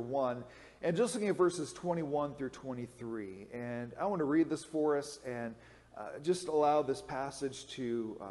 1 0.00 0.44
and 0.82 0.96
just 0.96 1.14
looking 1.14 1.28
at 1.28 1.36
verses 1.36 1.72
21 1.72 2.34
through 2.34 2.50
23. 2.50 3.48
And 3.52 3.92
I 3.98 4.06
want 4.06 4.20
to 4.20 4.24
read 4.24 4.50
this 4.50 4.64
for 4.64 4.98
us 4.98 5.18
and 5.26 5.54
uh, 5.96 6.18
just 6.22 6.48
allow 6.48 6.82
this 6.82 7.00
passage 7.00 7.66
to 7.68 8.16
uh, 8.20 8.26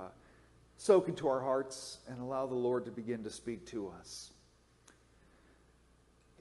soak 0.78 1.07
into 1.07 1.28
our 1.28 1.41
hearts 1.41 1.99
and 2.07 2.21
allow 2.21 2.46
the 2.46 2.55
Lord 2.55 2.86
to 2.86 2.91
begin 2.91 3.23
to 3.23 3.29
speak 3.29 3.65
to 3.68 3.91
us. 3.99 4.31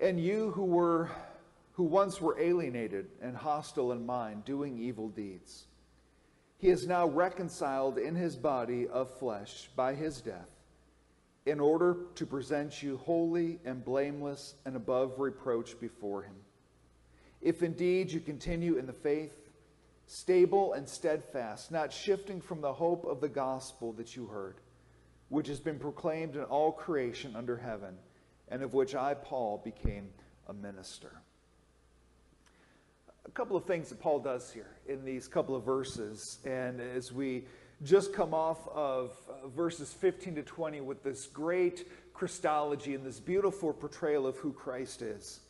And 0.01 0.21
you 0.21 0.51
who 0.51 0.65
were 0.65 1.11
who 1.75 1.85
once 1.85 2.21
were 2.21 2.39
alienated 2.39 3.07
and 3.23 3.35
hostile 3.35 3.93
in 3.93 4.05
mind, 4.05 4.45
doing 4.45 4.79
evil 4.79 5.09
deeds, 5.09 5.65
he 6.59 6.69
is 6.69 6.87
now 6.87 7.07
reconciled 7.07 7.97
in 7.97 8.15
his 8.15 8.37
body 8.37 8.87
of 8.89 9.11
flesh 9.19 9.71
by 9.75 9.95
his 9.95 10.21
death 10.21 10.52
in 11.45 11.59
order 11.59 11.97
to 12.15 12.27
present 12.27 12.83
you 12.83 12.97
holy 12.99 13.59
and 13.65 13.85
blameless 13.85 14.55
and 14.65 14.77
above 14.77 15.19
reproach 15.19 15.79
before 15.81 16.23
him. 16.23 16.35
If 17.41 17.63
indeed 17.63 18.13
you 18.13 18.21
continue 18.21 18.77
in 18.77 18.87
the 18.87 18.93
faith, 18.93 19.35
stable 20.07 20.75
and 20.75 20.89
steadfast, 20.89 21.73
not 21.73 21.93
shifting 21.93 22.41
from 22.41 22.61
the 22.61 22.73
hope 22.73 23.05
of 23.05 23.21
the 23.21 23.29
gospel 23.29 23.93
that 23.95 24.15
you 24.15 24.27
heard, 24.27 24.57
which 25.31 25.49
has 25.49 25.59
been 25.59 25.79
proclaimed 25.79 26.37
in 26.37 26.45
all 26.45 26.71
creation 26.71 27.35
under 27.35 27.57
heaven, 27.57 27.97
and 28.49 28.63
of 28.63 28.75
which 28.75 28.95
I, 28.95 29.15
Paul, 29.15 29.61
became 29.65 30.09
a 30.47 30.53
minister. 30.53 31.11
A 33.25 33.31
couple 33.31 33.57
of 33.57 33.65
things 33.65 33.89
that 33.89 34.01
Paul 34.01 34.21
does 34.21 34.53
here 34.53 34.77
in 34.87 35.05
these 35.05 35.27
couple 35.27 35.57
of 35.57 35.65
verses, 35.65 36.39
and 36.45 36.81
as 36.81 37.13
we 37.13 37.45
just 37.85 38.13
come 38.13 38.33
off 38.33 38.67
of 38.69 39.17
uh, 39.29 39.49
verses 39.49 39.93
15 39.93 40.37
to 40.37 40.43
20 40.43 40.81
with 40.81 41.03
this 41.03 41.27
great 41.27 41.89
Christology 42.15 42.95
and 42.95 43.05
this 43.05 43.19
beautiful 43.19 43.73
portrayal 43.73 44.27
of 44.27 44.37
who 44.37 44.53
Christ 44.53 45.03
is. 45.03 45.41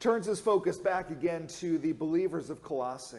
Turns 0.00 0.26
his 0.26 0.40
focus 0.40 0.78
back 0.78 1.10
again 1.10 1.46
to 1.58 1.78
the 1.78 1.92
believers 1.92 2.50
of 2.50 2.62
Colossae 2.62 3.18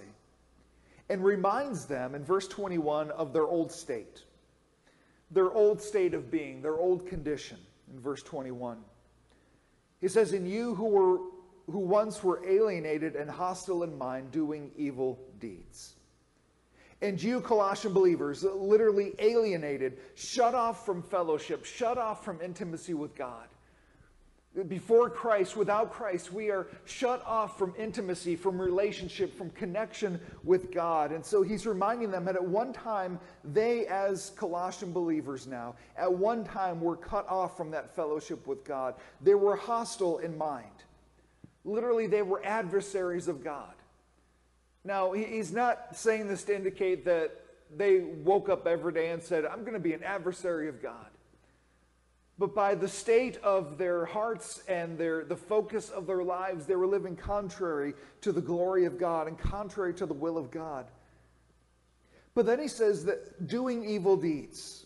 and 1.10 1.24
reminds 1.24 1.86
them 1.86 2.16
in 2.16 2.24
verse 2.24 2.48
21 2.48 3.12
of 3.12 3.34
their 3.34 3.46
old 3.46 3.72
state, 3.72 4.24
their 5.32 5.52
old 5.52 5.82
state 5.82 6.14
of 6.14 6.30
being, 6.30 6.62
their 6.62 6.78
old 6.78 7.08
condition 7.08 7.58
in 7.94 8.00
verse 8.00 8.24
21. 8.24 8.78
He 10.00 10.08
says, 10.08 10.34
In 10.34 10.46
you 10.46 10.76
who 10.76 10.86
were 10.86 11.20
who 11.72 11.80
once 11.80 12.24
were 12.24 12.42
alienated 12.48 13.16
and 13.16 13.30
hostile 13.30 13.84
in 13.84 13.96
mind, 13.98 14.32
doing 14.32 14.72
evil 14.76 15.20
deeds. 15.40 15.94
And 17.02 17.22
you, 17.22 17.40
Colossian 17.40 17.94
believers, 17.94 18.44
literally 18.44 19.14
alienated, 19.20 20.00
shut 20.16 20.54
off 20.54 20.86
from 20.86 21.02
fellowship, 21.02 21.64
shut 21.64 21.98
off 21.98 22.26
from 22.26 22.42
intimacy 22.42 22.94
with 22.94 23.16
God. 23.16 23.48
Before 24.68 25.10
Christ, 25.10 25.56
without 25.56 25.94
Christ, 25.94 26.34
we 26.34 26.50
are 26.50 26.68
shut 26.84 27.24
off 27.26 27.58
from 27.58 27.74
intimacy, 27.78 28.36
from 28.36 28.60
relationship, 28.60 29.38
from 29.38 29.52
connection 29.52 30.20
with 30.44 30.72
God. 30.74 31.12
And 31.12 31.24
so 31.24 31.44
he's 31.44 31.66
reminding 31.68 32.12
them 32.12 32.26
that 32.26 32.36
at 32.36 32.44
one 32.44 32.74
time, 32.74 33.20
they, 33.46 33.86
as 33.86 34.32
Colossian 34.36 34.92
believers 34.92 35.48
now, 35.48 35.76
at 35.96 36.12
one 36.12 36.44
time 36.44 36.82
were 36.82 36.98
cut 36.98 37.30
off 37.30 37.56
from 37.56 37.72
that 37.72 37.96
fellowship 37.96 38.46
with 38.48 38.66
God. 38.66 38.96
They 39.22 39.36
were 39.36 39.56
hostile 39.56 40.18
in 40.18 40.38
mind. 40.38 40.66
Literally, 41.64 42.08
they 42.08 42.24
were 42.24 42.44
adversaries 42.44 43.28
of 43.28 43.44
God. 43.44 43.74
Now, 44.84 45.12
he's 45.12 45.52
not 45.52 45.96
saying 45.96 46.28
this 46.28 46.44
to 46.46 46.56
indicate 46.56 47.06
that 47.06 47.32
they 47.76 48.00
woke 48.00 48.50
up 48.50 48.66
every 48.66 48.94
day 48.94 49.12
and 49.12 49.22
said, 49.22 49.46
I'm 49.46 49.62
going 49.62 49.74
to 49.74 49.80
be 49.80 49.94
an 49.94 50.04
adversary 50.04 50.70
of 50.70 50.82
God. 50.82 51.08
But 52.40 52.56
by 52.56 52.74
the 52.74 52.88
state 52.88 53.38
of 53.44 53.78
their 53.78 54.06
hearts 54.06 54.64
and 54.70 54.98
their, 54.98 55.26
the 55.26 55.36
focus 55.36 55.90
of 55.90 56.08
their 56.08 56.24
lives, 56.24 56.66
they 56.66 56.76
were 56.76 56.88
living 56.88 57.18
contrary 57.18 57.94
to 58.22 58.32
the 58.32 58.42
glory 58.42 58.86
of 58.86 58.98
God 58.98 59.28
and 59.28 59.38
contrary 59.38 59.94
to 59.96 60.06
the 60.06 60.14
will 60.14 60.38
of 60.38 60.50
God. 60.50 60.86
But 62.34 62.46
then 62.46 62.60
he 62.60 62.70
says 62.70 63.04
that 63.06 63.48
doing 63.48 63.84
evil 63.84 64.16
deeds, 64.16 64.86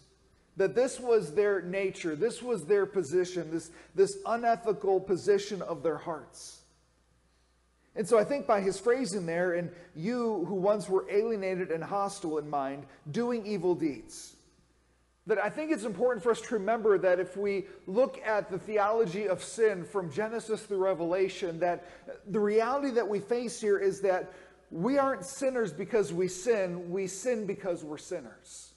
that 0.58 0.74
this 0.74 1.00
was 1.00 1.36
their 1.36 1.62
nature, 1.62 2.16
this 2.16 2.42
was 2.42 2.66
their 2.66 2.88
position, 2.88 3.52
this, 3.52 3.70
this 3.94 4.18
unethical 4.26 5.00
position 5.00 5.62
of 5.62 5.84
their 5.84 5.98
hearts. 5.98 6.63
And 7.96 8.08
so 8.08 8.18
I 8.18 8.24
think 8.24 8.48
by 8.48 8.62
his 8.62 8.80
phrasing 8.80 9.26
there, 9.26 9.54
and 9.54 9.70
you 9.96 10.46
who 10.48 10.56
once 10.56 10.90
were 10.90 11.06
alienated 11.10 11.70
and 11.70 11.84
hostile 11.84 12.40
in 12.40 12.50
mind, 12.50 12.86
doing 13.12 13.46
evil 13.46 13.76
deeds, 13.76 14.36
that 15.28 15.38
I 15.38 15.50
think 15.50 15.72
it's 15.72 15.86
important 15.86 16.24
for 16.24 16.32
us 16.32 16.42
to 16.42 16.56
remember 16.56 16.98
that 16.98 17.20
if 17.20 17.38
we 17.38 17.66
look 17.88 18.20
at 18.26 18.50
the 18.50 18.58
theology 18.58 19.28
of 19.28 19.44
sin 19.44 19.86
from 19.86 20.12
Genesis 20.12 20.64
through 20.64 20.84
Revelation, 20.84 21.60
that 21.60 21.86
the 22.28 22.40
reality 22.40 22.90
that 22.92 23.08
we 23.08 23.20
face 23.20 23.62
here 23.62 23.78
is 23.78 24.02
that 24.02 24.34
we 24.72 24.98
aren't 24.98 25.24
sinners 25.24 25.72
because 25.72 26.12
we 26.12 26.28
sin, 26.28 26.90
we 26.90 27.06
sin 27.08 27.46
because 27.46 27.84
we're 27.84 27.98
sinners. 28.00 28.74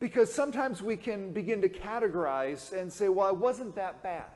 Because 0.00 0.32
sometimes 0.32 0.80
we 0.80 0.96
can 0.96 1.32
begin 1.32 1.60
to 1.60 1.68
categorize 1.68 2.72
and 2.72 2.90
say, 2.90 3.08
well, 3.08 3.28
I 3.28 3.32
wasn't 3.32 3.76
that 3.76 4.02
bad 4.02 4.26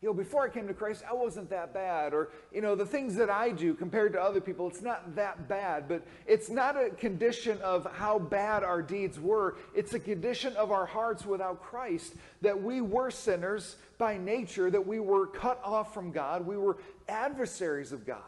you 0.00 0.08
know, 0.08 0.14
before 0.14 0.44
I 0.44 0.48
came 0.48 0.68
to 0.68 0.74
Christ, 0.74 1.02
I 1.08 1.12
wasn't 1.12 1.50
that 1.50 1.74
bad. 1.74 2.14
Or, 2.14 2.30
you 2.52 2.60
know, 2.60 2.76
the 2.76 2.86
things 2.86 3.16
that 3.16 3.30
I 3.30 3.50
do 3.50 3.74
compared 3.74 4.12
to 4.12 4.22
other 4.22 4.40
people, 4.40 4.68
it's 4.68 4.80
not 4.80 5.16
that 5.16 5.48
bad. 5.48 5.88
But 5.88 6.06
it's 6.24 6.48
not 6.48 6.76
a 6.80 6.90
condition 6.90 7.60
of 7.62 7.84
how 7.94 8.20
bad 8.20 8.62
our 8.62 8.80
deeds 8.80 9.18
were. 9.18 9.56
It's 9.74 9.94
a 9.94 9.98
condition 9.98 10.54
of 10.54 10.70
our 10.70 10.86
hearts 10.86 11.26
without 11.26 11.60
Christ 11.60 12.14
that 12.42 12.62
we 12.62 12.80
were 12.80 13.10
sinners 13.10 13.74
by 13.98 14.16
nature, 14.16 14.70
that 14.70 14.86
we 14.86 15.00
were 15.00 15.26
cut 15.26 15.60
off 15.64 15.92
from 15.92 16.12
God, 16.12 16.46
we 16.46 16.56
were 16.56 16.78
adversaries 17.08 17.90
of 17.90 18.06
God. 18.06 18.22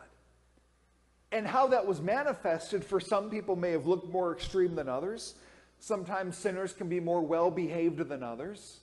And 1.30 1.46
how 1.46 1.68
that 1.68 1.86
was 1.86 2.00
manifested 2.00 2.84
for 2.84 2.98
some 2.98 3.30
people 3.30 3.54
may 3.54 3.70
have 3.70 3.86
looked 3.86 4.12
more 4.12 4.32
extreme 4.32 4.74
than 4.74 4.88
others. 4.88 5.36
Sometimes 5.78 6.36
sinners 6.36 6.72
can 6.72 6.88
be 6.88 6.98
more 6.98 7.22
well 7.22 7.52
behaved 7.52 7.98
than 8.08 8.24
others. 8.24 8.79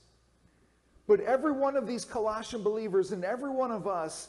But 1.07 1.21
every 1.21 1.53
one 1.53 1.77
of 1.77 1.87
these 1.87 2.03
Colossian 2.03 2.61
believers 2.61 3.13
and 3.13 3.23
every 3.23 3.49
one 3.49 3.71
of 3.71 3.87
us, 3.87 4.27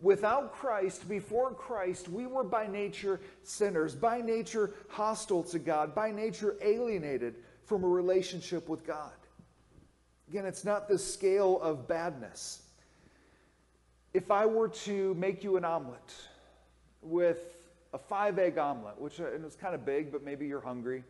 without 0.00 0.54
Christ, 0.54 1.06
before 1.08 1.52
Christ, 1.52 2.08
we 2.08 2.26
were 2.26 2.42
by 2.42 2.66
nature 2.66 3.20
sinners, 3.42 3.94
by 3.94 4.22
nature 4.22 4.72
hostile 4.88 5.42
to 5.44 5.58
God, 5.58 5.94
by 5.94 6.10
nature 6.10 6.56
alienated 6.62 7.36
from 7.66 7.84
a 7.84 7.88
relationship 7.88 8.68
with 8.68 8.86
God. 8.86 9.12
Again, 10.28 10.46
it's 10.46 10.64
not 10.64 10.88
the 10.88 10.98
scale 10.98 11.60
of 11.60 11.86
badness. 11.86 12.62
If 14.14 14.30
I 14.30 14.46
were 14.46 14.68
to 14.68 15.14
make 15.14 15.44
you 15.44 15.58
an 15.58 15.64
omelet 15.64 16.14
with 17.02 17.68
a 17.92 17.98
five 17.98 18.38
egg 18.38 18.56
omelet, 18.56 18.98
which 18.98 19.20
uh, 19.20 19.26
is 19.26 19.56
kind 19.56 19.74
of 19.74 19.84
big, 19.84 20.10
but 20.10 20.24
maybe 20.24 20.46
you're 20.46 20.60
hungry, 20.60 21.04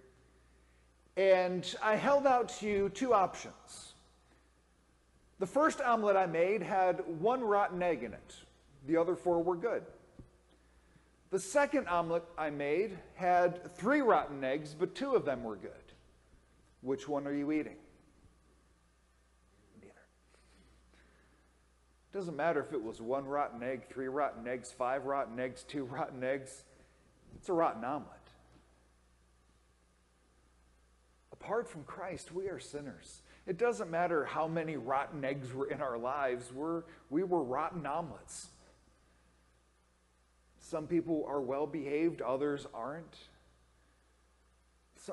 and 1.16 1.75
I 1.81 1.94
held 1.94 2.26
out 2.26 2.48
to 2.60 2.66
you 2.66 2.88
two 2.88 3.14
options 3.14 3.94
the 5.39 5.47
first 5.47 5.81
omelet 5.81 6.17
I 6.17 6.27
made 6.27 6.62
had 6.62 7.03
one 7.19 7.43
rotten 7.43 7.83
egg 7.83 8.03
in 8.03 8.12
it. 8.12 8.34
The 8.87 8.97
other 8.97 9.17
four 9.17 9.43
were 9.43 9.56
good. 9.56 9.83
The 11.31 11.39
second 11.41 11.89
omelet 11.89 12.22
I 12.39 12.50
made 12.50 12.97
had 13.15 13.77
three 13.77 14.00
rotten 14.00 14.44
eggs, 14.44 14.75
but 14.78 14.94
two 14.94 15.15
of 15.15 15.25
them 15.25 15.43
were 15.43 15.56
good. 15.56 15.73
Which 16.83 17.09
one 17.09 17.27
are 17.27 17.34
you 17.34 17.50
eating? 17.50 17.77
Neither. 19.81 19.94
Doesn't 22.12 22.37
matter 22.37 22.61
if 22.61 22.73
it 22.73 22.83
was 22.83 23.00
one 23.00 23.25
rotten 23.25 23.62
egg, 23.62 23.89
three 23.89 24.06
rotten 24.06 24.47
eggs, 24.47 24.71
five 24.71 25.06
rotten 25.06 25.41
eggs, 25.41 25.65
two 25.65 25.84
rotten 25.84 26.23
eggs. 26.23 26.62
It's 27.37 27.49
a 27.49 27.53
rotten 27.53 27.84
omelet. 27.84 28.24
Apart 31.44 31.69
from 31.69 31.84
Christ, 31.84 32.32
we 32.32 32.49
are 32.49 32.59
sinners. 32.59 33.21
It 33.47 33.59
doesn't 33.59 33.91
matter 33.91 34.25
how 34.25 34.49
many 34.49 34.78
rotten 34.78 35.22
eggs 35.27 35.53
were 35.53 35.66
in 35.66 35.82
our 35.82 35.99
lives, 35.99 36.50
we're, 36.50 36.84
we 37.10 37.22
were 37.22 37.43
rotten 37.43 37.84
omelets. 37.84 38.49
Some 40.58 40.87
people 40.87 41.26
are 41.29 41.43
well 41.43 41.67
behaved, 41.67 42.23
others 42.23 42.67
aren't. 42.73 43.19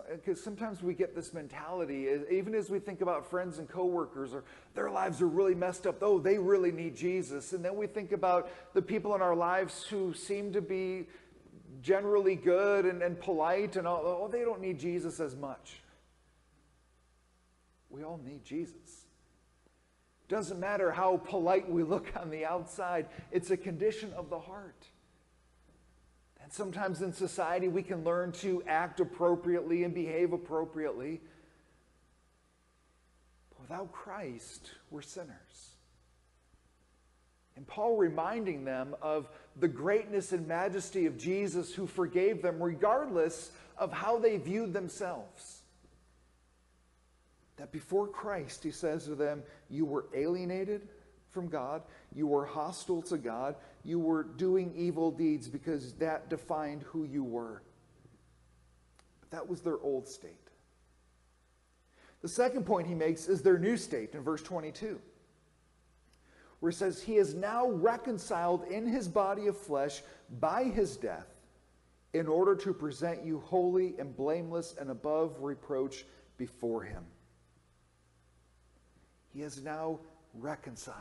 Because 0.10 0.38
so, 0.38 0.45
sometimes 0.45 0.81
we 0.81 0.94
get 0.94 1.13
this 1.13 1.33
mentality, 1.33 2.07
even 2.31 2.56
as 2.56 2.69
we 2.69 2.80
think 2.80 3.01
about 3.01 3.30
friends 3.30 3.60
and 3.60 3.68
coworkers, 3.68 4.33
or 4.33 4.45
their 4.74 4.89
lives 4.89 5.22
are 5.22 5.28
really 5.28 5.56
messed 5.56 5.86
up. 5.86 5.98
Oh, 6.01 6.18
they 6.18 6.38
really 6.38 6.72
need 6.72 6.95
Jesus. 6.95 7.51
And 7.51 7.66
then 7.66 7.75
we 7.75 7.88
think 7.88 8.13
about 8.13 8.50
the 8.74 8.81
people 8.81 9.13
in 9.16 9.22
our 9.22 9.36
lives 9.36 9.83
who 9.83 10.13
seem 10.13 10.54
to 10.54 10.62
be 10.62 11.07
generally 11.81 12.36
good 12.36 12.86
and, 12.86 13.01
and 13.01 13.19
polite, 13.19 13.75
and 13.75 13.86
all, 13.86 14.01
oh, 14.06 14.30
they 14.30 14.45
don't 14.45 14.62
need 14.62 14.80
Jesus 14.80 15.19
as 15.19 15.36
much. 15.36 15.81
We 17.92 18.04
all 18.04 18.20
need 18.26 18.44
Jesus. 18.44 19.06
Doesn't 20.30 20.60
matter 20.60 20.92
how 20.92 21.18
polite 21.18 21.70
we 21.70 21.84
look 21.84 22.14
on 22.16 22.30
the 22.30 22.46
outside, 22.46 23.08
it's 23.32 23.52
a 23.52 23.58
condition 23.58 24.14
of 24.14 24.30
the 24.30 24.40
heart. 24.40 24.88
And 26.42 26.52
sometimes 26.52 27.02
in 27.02 27.12
society, 27.12 27.68
we 27.68 27.84
can 27.84 28.04
learn 28.04 28.32
to 28.34 28.64
act 28.66 29.00
appropriately 29.00 29.84
and 29.84 29.94
behave 29.94 30.32
appropriately. 30.32 31.22
But 33.50 33.62
without 33.62 33.92
Christ, 33.92 34.72
we're 34.90 35.02
sinners. 35.02 35.72
And 37.58 37.68
Paul 37.68 37.98
reminding 37.98 38.64
them 38.64 38.96
of 39.02 39.30
the 39.60 39.68
greatness 39.68 40.32
and 40.32 40.48
majesty 40.48 41.06
of 41.06 41.18
Jesus 41.18 41.74
who 41.74 41.86
forgave 41.86 42.42
them 42.42 42.64
regardless 42.64 43.52
of 43.78 43.92
how 43.92 44.18
they 44.18 44.38
viewed 44.38 44.74
themselves. 44.74 45.61
That 47.62 47.72
before 47.72 48.08
Christ, 48.08 48.63
he 48.63 48.72
says 48.72 49.06
to 49.06 49.13
them, 49.13 49.44
you 49.69 49.86
were 49.86 50.06
alienated 50.16 50.88
from 51.30 51.48
God, 51.48 51.84
you 52.12 52.25
were 52.25 52.44
hostile 52.44 53.04
to 53.04 53.19
God, 53.19 53.54
you 53.84 54.00
were 54.00 54.24
doing 54.24 54.74
evil 54.75 55.12
deeds 55.12 55.48
because 55.48 55.94
that 55.94 56.28
defined 56.28 56.81
who 56.81 57.04
you 57.04 57.24
were. 57.24 57.62
But 59.19 59.30
that 59.30 59.48
was 59.48 59.62
their 59.62 59.78
old 59.78 60.08
state. 60.08 60.31
The 62.24 62.30
second 62.30 62.66
point 62.66 62.88
he 62.88 62.96
makes 62.96 63.30
is 63.30 63.44
their 63.44 63.60
new 63.60 63.78
state 63.78 64.16
in 64.16 64.24
verse 64.24 64.42
22, 64.42 65.00
where 66.62 66.72
it 66.72 66.75
says, 66.75 67.04
He 67.04 67.18
is 67.18 67.36
now 67.36 67.69
reconciled 67.69 68.64
in 68.72 68.88
his 68.88 69.07
body 69.07 69.46
of 69.46 69.56
flesh 69.56 70.02
by 70.40 70.64
his 70.64 70.98
death 70.98 71.28
in 72.14 72.25
order 72.25 72.56
to 72.56 72.74
present 72.74 73.24
you 73.24 73.40
holy 73.46 73.94
and 74.00 74.18
blameless 74.18 74.74
and 74.80 74.90
above 74.90 75.36
reproach 75.40 76.06
before 76.40 76.81
him. 76.81 77.06
He 79.33 79.42
is 79.42 79.62
now 79.62 80.00
reconciled. 80.33 80.98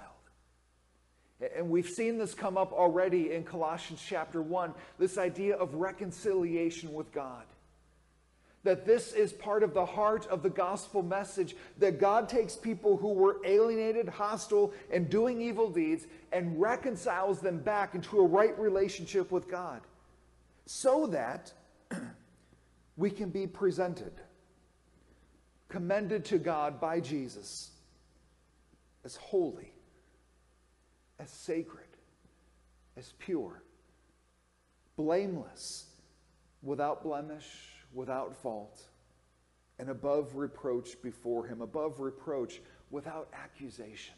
And 1.56 1.70
we've 1.70 1.88
seen 1.88 2.18
this 2.18 2.34
come 2.34 2.58
up 2.58 2.72
already 2.72 3.32
in 3.32 3.44
Colossians 3.44 4.02
chapter 4.06 4.42
1 4.42 4.74
this 4.98 5.16
idea 5.16 5.56
of 5.56 5.74
reconciliation 5.74 6.92
with 6.92 7.12
God 7.12 7.44
that 8.62 8.84
this 8.84 9.12
is 9.12 9.32
part 9.32 9.62
of 9.62 9.72
the 9.72 9.86
heart 9.86 10.26
of 10.26 10.42
the 10.42 10.50
gospel 10.50 11.02
message 11.02 11.56
that 11.78 11.98
God 11.98 12.28
takes 12.28 12.56
people 12.56 12.96
who 12.96 13.12
were 13.12 13.38
alienated, 13.44 14.08
hostile, 14.08 14.72
and 14.92 15.08
doing 15.08 15.40
evil 15.40 15.70
deeds 15.70 16.06
and 16.32 16.60
reconciles 16.60 17.40
them 17.40 17.58
back 17.58 17.94
into 17.94 18.18
a 18.18 18.26
right 18.26 18.58
relationship 18.58 19.30
with 19.30 19.48
God 19.48 19.80
so 20.66 21.06
that 21.06 21.52
we 22.96 23.10
can 23.10 23.30
be 23.30 23.46
presented, 23.46 24.12
commended 25.68 26.24
to 26.26 26.38
God 26.38 26.80
by 26.80 27.00
Jesus 27.00 27.70
as 29.04 29.16
holy, 29.16 29.72
as 31.18 31.30
sacred, 31.30 31.86
as 32.96 33.12
pure, 33.18 33.62
blameless, 34.96 35.86
without 36.62 37.02
blemish 37.02 37.70
without 37.92 38.34
fault 38.36 38.82
and 39.78 39.88
above 39.88 40.36
reproach 40.36 41.00
before 41.02 41.46
him, 41.46 41.60
above 41.60 42.00
reproach 42.00 42.60
without 42.90 43.28
accusation. 43.32 44.14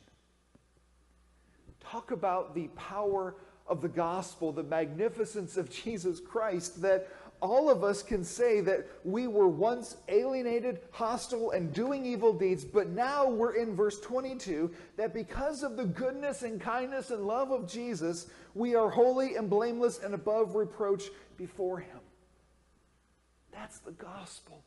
Talk 1.81 2.11
about 2.11 2.55
the 2.55 2.69
power 2.69 3.37
of 3.67 3.81
the 3.81 3.89
gospel, 3.89 4.53
the 4.53 4.63
magnificence 4.63 5.57
of 5.57 5.71
Jesus 5.71 6.21
Christ, 6.21 6.83
that 6.83 7.09
all 7.43 7.69
of 7.69 7.83
us 7.83 8.03
can 8.05 8.23
say 8.23 8.61
that 8.61 8.87
we 9.05 9.27
were 9.27 9.49
once 9.49 9.97
alienated, 10.09 10.79
hostile, 10.93 11.51
and 11.51 11.73
doing 11.73 12.07
evil 12.07 12.33
deeds, 12.33 12.65
but 12.65 12.89
now 12.89 13.29
we're 13.29 13.57
in 13.57 13.75
verse 13.75 14.01
22 14.01 14.71
that 14.97 15.13
because 15.13 15.65
of 15.65 15.77
the 15.77 15.85
goodness 15.85 16.43
and 16.43 16.61
kindness 16.61 17.11
and 17.11 17.27
love 17.27 17.51
of 17.51 17.67
Jesus, 17.67 18.29
we 18.55 18.77
are 18.77 18.89
holy 18.89 19.35
and 19.35 19.51
blameless 19.51 19.99
and 19.99 20.15
above 20.15 20.55
reproach 20.55 21.05
before 21.37 21.81
Him. 21.81 21.99
That's 23.53 23.81
the 23.81 23.93
gospel. 23.93 24.63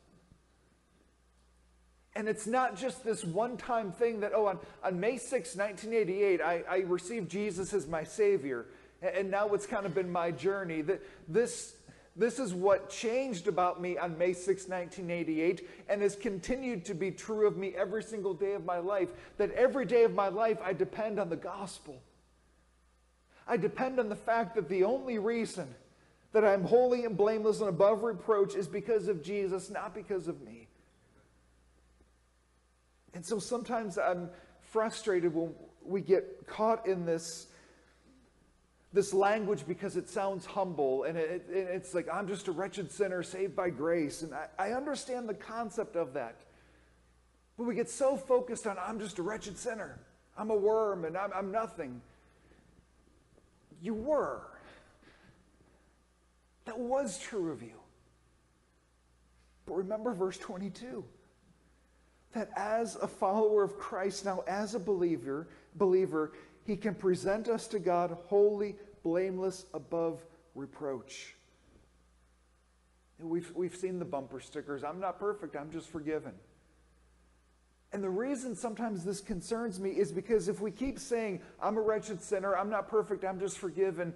And 2.13 2.28
it's 2.28 2.48
not 2.48 2.78
just 2.78 3.04
this 3.04 3.24
one 3.24 3.56
time 3.56 3.92
thing 3.92 4.19
that, 4.19 4.31
oh, 4.36 4.48
on, 4.48 4.60
on 4.83 5.00
May 5.00 5.18
6, 5.18 5.56
1988, 5.56 6.42
I, 6.42 6.63
I 6.69 6.78
received 6.80 7.31
Jesus 7.31 7.74
as 7.74 7.88
my 7.88 8.04
Savior. 8.04 8.68
And 9.01 9.30
now 9.30 9.50
it's 9.50 9.66
kind 9.66 9.86
of 9.86 9.94
been 9.94 10.10
my 10.10 10.31
journey. 10.31 10.81
That 10.81 11.01
this, 11.28 11.75
this 12.15 12.39
is 12.39 12.53
what 12.53 12.89
changed 12.89 13.47
about 13.47 13.81
me 13.81 13.97
on 13.97 14.17
May 14.17 14.33
6, 14.33 14.47
1988, 14.47 15.67
and 15.89 16.01
has 16.01 16.15
continued 16.15 16.85
to 16.85 16.94
be 16.94 17.12
true 17.12 17.45
of 17.45 17.57
me 17.57 17.73
every 17.75 18.03
single 18.03 18.33
day 18.33 18.53
of 18.53 18.63
my 18.63 18.77
life. 18.77 19.09
That 19.38 19.51
every 19.51 19.85
day 19.85 20.03
of 20.03 20.13
my 20.13 20.29
life, 20.29 20.57
I 20.63 20.71
depend 20.71 21.19
on 21.19 21.29
the 21.29 21.35
gospel. 21.35 22.01
I 23.47 23.57
depend 23.57 24.00
on 24.00 24.09
the 24.09 24.15
fact 24.15 24.56
that 24.56 24.69
the 24.69 24.85
only 24.85 25.19
reason 25.19 25.75
that 26.31 26.45
I'm 26.45 26.63
holy 26.63 27.06
and 27.06 27.17
blameless 27.17 27.59
and 27.59 27.69
above 27.69 28.03
reproach 28.03 28.56
is 28.56 28.68
because 28.68 29.07
of 29.07 29.21
Jesus, 29.21 29.69
not 29.69 29.94
because 29.94 30.27
of 30.27 30.41
me. 30.41 30.68
And 33.13 33.25
so 33.25 33.39
sometimes 33.39 33.97
I'm 33.97 34.29
frustrated 34.61 35.33
when 35.33 35.53
we 35.83 36.01
get 36.01 36.47
caught 36.47 36.88
in 36.88 37.06
this, 37.06 37.47
this 38.95 39.13
language 39.13 39.68
because 39.68 39.97
it 39.97 40.07
sounds 40.09 40.45
humble 40.45 41.03
and 41.03 41.18
it, 41.18 41.45
it, 41.51 41.53
it's 41.53 41.94
like, 41.94 42.07
I'm 42.12 42.27
just 42.27 42.47
a 42.47 42.51
wretched 42.51 42.92
sinner 42.92 43.21
saved 43.21 43.56
by 43.56 43.69
grace. 43.69 44.21
And 44.21 44.33
I, 44.33 44.47
I 44.57 44.71
understand 44.71 45.27
the 45.27 45.33
concept 45.33 45.97
of 45.97 46.13
that. 46.13 46.38
But 47.57 47.65
we 47.65 47.75
get 47.75 47.89
so 47.89 48.15
focused 48.15 48.65
on, 48.65 48.77
I'm 48.80 49.00
just 49.00 49.19
a 49.19 49.21
wretched 49.21 49.57
sinner. 49.57 50.00
I'm 50.38 50.50
a 50.50 50.56
worm 50.56 51.03
and 51.03 51.18
I'm, 51.18 51.31
I'm 51.36 51.51
nothing. 51.51 52.01
You 53.81 53.94
were. 53.94 54.42
That 56.63 56.80
was 56.80 57.19
true 57.19 57.51
of 57.51 57.62
you. 57.62 57.80
But 59.65 59.75
remember 59.75 60.13
verse 60.13 60.38
22 60.38 61.03
that 62.31 62.50
as 62.56 62.95
a 62.95 63.07
follower 63.07 63.63
of 63.63 63.77
Christ, 63.77 64.25
now 64.25 64.44
as 64.47 64.74
a 64.74 64.80
believer, 64.80 65.47
believer, 65.75 66.31
he 66.65 66.75
can 66.75 66.95
present 66.95 67.47
us 67.47 67.68
to 67.68 67.80
God 67.80 68.18
holy, 68.25 68.75
blameless, 69.06 69.68
above 69.75 70.19
reproach. 70.56 71.36
We've, 73.19 73.50
we've 73.56 73.75
seen 73.75 74.00
the 74.00 74.06
bumper 74.06 74.40
stickers. 74.40 74.84
I'm 74.84 75.00
not 75.00 75.19
perfect, 75.19 75.56
I'm 75.56 75.72
just 75.72 75.90
forgiven. 75.90 76.34
And 77.94 78.04
the 78.04 78.10
reason 78.10 78.56
sometimes 78.56 79.06
this 79.06 79.22
concerns 79.22 79.80
me 79.80 79.92
is 79.92 80.12
because 80.12 80.50
if 80.50 80.60
we 80.60 80.72
keep 80.72 80.98
saying, 80.98 81.40
I'm 81.62 81.78
a 81.78 81.81
wretched 81.81 82.22
sinner, 82.22 82.57
I'm 82.57 82.69
not 82.69 82.90
perfect, 82.90 83.24
I'm 83.24 83.40
just 83.40 83.60
forgiven, 83.60 84.12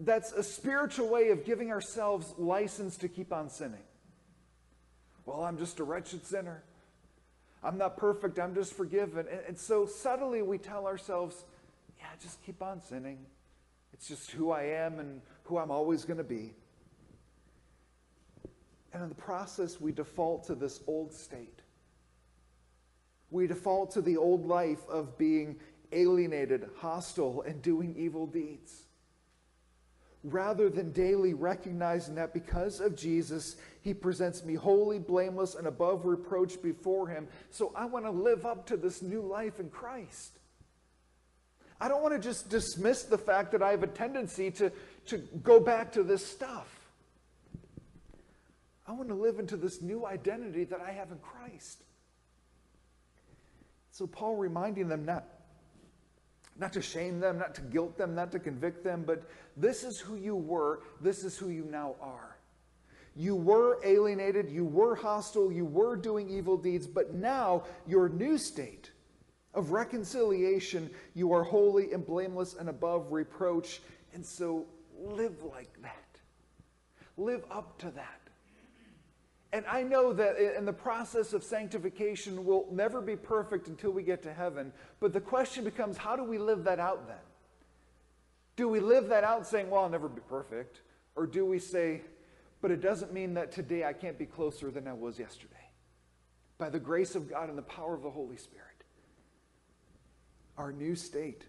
that's 0.00 0.32
a 0.32 0.42
spiritual 0.42 1.08
way 1.08 1.28
of 1.30 1.44
giving 1.44 1.70
ourselves 1.70 2.34
license 2.36 2.96
to 2.98 3.08
keep 3.08 3.32
on 3.32 3.48
sinning. 3.48 3.84
Well, 5.26 5.44
I'm 5.44 5.58
just 5.58 5.78
a 5.78 5.84
wretched 5.84 6.26
sinner. 6.26 6.64
I'm 7.62 7.78
not 7.78 7.96
perfect. 7.96 8.40
I'm 8.40 8.54
just 8.54 8.74
forgiven. 8.74 9.26
And, 9.30 9.40
and 9.48 9.58
so 9.58 9.86
subtly 9.86 10.42
we 10.42 10.58
tell 10.58 10.86
ourselves, 10.86 11.44
yeah, 11.98 12.08
just 12.20 12.42
keep 12.44 12.60
on 12.60 12.82
sinning. 12.82 13.18
It's 13.94 14.06
just 14.06 14.32
who 14.32 14.50
I 14.50 14.64
am 14.64 14.98
and 14.98 15.22
who 15.44 15.56
I'm 15.56 15.70
always 15.70 16.04
going 16.04 16.18
to 16.18 16.24
be. 16.24 16.52
And 18.92 19.02
in 19.02 19.08
the 19.08 19.14
process, 19.14 19.80
we 19.80 19.92
default 19.92 20.44
to 20.48 20.54
this 20.54 20.82
old 20.86 21.12
state. 21.12 21.60
We 23.30 23.46
default 23.46 23.92
to 23.92 24.02
the 24.02 24.18
old 24.18 24.46
life 24.46 24.86
of 24.88 25.16
being 25.16 25.56
alienated, 25.92 26.68
hostile, 26.76 27.42
and 27.46 27.62
doing 27.62 27.94
evil 27.96 28.26
deeds 28.26 28.84
rather 30.24 30.70
than 30.70 30.90
daily 30.90 31.34
recognizing 31.34 32.14
that 32.14 32.32
because 32.32 32.80
of 32.80 32.96
Jesus, 32.96 33.56
he 33.82 33.92
presents 33.92 34.42
me 34.42 34.54
holy, 34.54 34.98
blameless, 34.98 35.54
and 35.54 35.66
above 35.66 36.06
reproach 36.06 36.60
before 36.62 37.06
him. 37.06 37.28
So 37.50 37.72
I 37.76 37.84
want 37.84 38.06
to 38.06 38.10
live 38.10 38.46
up 38.46 38.66
to 38.68 38.76
this 38.76 39.02
new 39.02 39.20
life 39.20 39.60
in 39.60 39.68
Christ. 39.68 40.38
I 41.80 41.88
don't 41.88 42.02
want 42.02 42.14
to 42.14 42.20
just 42.20 42.48
dismiss 42.48 43.02
the 43.02 43.18
fact 43.18 43.52
that 43.52 43.62
I 43.62 43.70
have 43.70 43.82
a 43.82 43.88
tendency 43.88 44.50
to, 44.52 44.72
to 45.06 45.18
go 45.42 45.60
back 45.60 45.92
to 45.92 46.02
this 46.02 46.24
stuff. 46.24 46.68
I 48.86 48.92
want 48.92 49.08
to 49.08 49.14
live 49.14 49.38
into 49.38 49.56
this 49.56 49.82
new 49.82 50.06
identity 50.06 50.64
that 50.64 50.80
I 50.80 50.92
have 50.92 51.10
in 51.10 51.18
Christ. 51.18 51.82
So 53.90 54.06
Paul 54.06 54.36
reminding 54.36 54.88
them 54.88 55.04
not 55.04 55.24
not 56.56 56.72
to 56.72 56.82
shame 56.82 57.18
them, 57.18 57.38
not 57.38 57.54
to 57.56 57.60
guilt 57.62 57.98
them, 57.98 58.14
not 58.14 58.30
to 58.32 58.38
convict 58.38 58.84
them, 58.84 59.02
but 59.04 59.24
this 59.56 59.82
is 59.82 59.98
who 59.98 60.14
you 60.16 60.36
were, 60.36 60.82
this 61.00 61.24
is 61.24 61.36
who 61.36 61.48
you 61.48 61.64
now 61.64 61.96
are. 62.00 62.36
You 63.16 63.34
were 63.34 63.78
alienated, 63.84 64.50
you 64.50 64.64
were 64.64 64.94
hostile, 64.94 65.50
you 65.50 65.64
were 65.64 65.96
doing 65.96 66.28
evil 66.28 66.56
deeds, 66.56 66.86
but 66.86 67.14
now 67.14 67.64
your 67.86 68.08
new 68.08 68.38
state 68.38 68.90
of 69.54 69.70
reconciliation, 69.70 70.90
you 71.14 71.32
are 71.32 71.44
holy 71.44 71.92
and 71.92 72.04
blameless 72.04 72.54
and 72.54 72.68
above 72.68 73.12
reproach. 73.12 73.80
And 74.12 74.24
so 74.24 74.66
live 74.98 75.42
like 75.42 75.80
that. 75.82 76.20
Live 77.16 77.44
up 77.50 77.78
to 77.78 77.90
that. 77.92 78.20
And 79.52 79.64
I 79.68 79.84
know 79.84 80.12
that 80.12 80.36
in 80.56 80.64
the 80.64 80.72
process 80.72 81.32
of 81.32 81.44
sanctification, 81.44 82.44
we'll 82.44 82.66
never 82.72 83.00
be 83.00 83.14
perfect 83.14 83.68
until 83.68 83.92
we 83.92 84.02
get 84.02 84.20
to 84.24 84.32
heaven. 84.32 84.72
But 84.98 85.12
the 85.12 85.20
question 85.20 85.62
becomes 85.62 85.96
how 85.96 86.16
do 86.16 86.24
we 86.24 86.38
live 86.38 86.64
that 86.64 86.80
out 86.80 87.06
then? 87.06 87.16
Do 88.56 88.68
we 88.68 88.80
live 88.80 89.08
that 89.08 89.22
out 89.22 89.46
saying, 89.46 89.70
well, 89.70 89.82
I'll 89.82 89.88
never 89.88 90.08
be 90.08 90.20
perfect? 90.28 90.80
Or 91.14 91.24
do 91.24 91.46
we 91.46 91.60
say, 91.60 92.02
but 92.62 92.72
it 92.72 92.80
doesn't 92.80 93.12
mean 93.12 93.34
that 93.34 93.52
today 93.52 93.84
I 93.84 93.92
can't 93.92 94.18
be 94.18 94.26
closer 94.26 94.72
than 94.72 94.88
I 94.88 94.92
was 94.92 95.20
yesterday? 95.20 95.54
By 96.58 96.68
the 96.68 96.80
grace 96.80 97.14
of 97.14 97.30
God 97.30 97.48
and 97.48 97.56
the 97.56 97.62
power 97.62 97.94
of 97.94 98.02
the 98.02 98.10
Holy 98.10 98.36
Spirit. 98.36 98.73
Our 100.56 100.72
new 100.72 100.94
state 100.94 101.44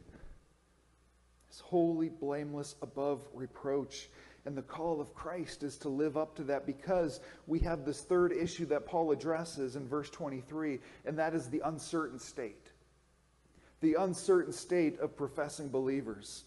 is 1.51 1.59
holy, 1.59 2.09
blameless, 2.09 2.75
above 2.81 3.21
reproach. 3.33 4.09
And 4.45 4.55
the 4.55 4.61
call 4.61 5.01
of 5.01 5.13
Christ 5.15 5.63
is 5.63 5.77
to 5.77 5.89
live 5.89 6.17
up 6.17 6.35
to 6.35 6.43
that 6.43 6.65
because 6.65 7.19
we 7.47 7.59
have 7.59 7.83
this 7.83 8.01
third 8.01 8.31
issue 8.31 8.65
that 8.67 8.85
Paul 8.85 9.11
addresses 9.11 9.75
in 9.75 9.87
verse 9.87 10.09
23, 10.09 10.79
and 11.05 11.17
that 11.17 11.33
is 11.33 11.49
the 11.49 11.61
uncertain 11.65 12.19
state. 12.19 12.67
The 13.81 13.95
uncertain 13.95 14.53
state 14.53 14.99
of 14.99 15.17
professing 15.17 15.69
believers. 15.69 16.43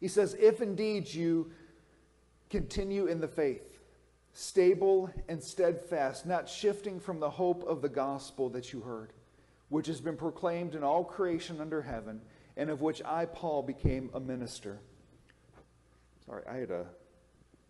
He 0.00 0.08
says, 0.08 0.34
If 0.34 0.62
indeed 0.62 1.12
you 1.12 1.50
continue 2.48 3.06
in 3.06 3.20
the 3.20 3.28
faith, 3.28 3.78
stable 4.32 5.10
and 5.28 5.42
steadfast, 5.42 6.26
not 6.26 6.48
shifting 6.48 7.00
from 7.00 7.18
the 7.18 7.30
hope 7.30 7.64
of 7.64 7.82
the 7.82 7.88
gospel 7.88 8.48
that 8.50 8.72
you 8.72 8.80
heard, 8.80 9.12
which 9.72 9.86
has 9.86 10.02
been 10.02 10.18
proclaimed 10.18 10.74
in 10.74 10.84
all 10.84 11.02
creation 11.02 11.58
under 11.58 11.80
heaven, 11.80 12.20
and 12.58 12.68
of 12.68 12.82
which 12.82 13.00
I, 13.06 13.24
Paul, 13.24 13.62
became 13.62 14.10
a 14.12 14.20
minister. 14.20 14.78
Sorry, 16.26 16.42
I 16.46 16.56
had 16.56 16.70
a 16.70 16.84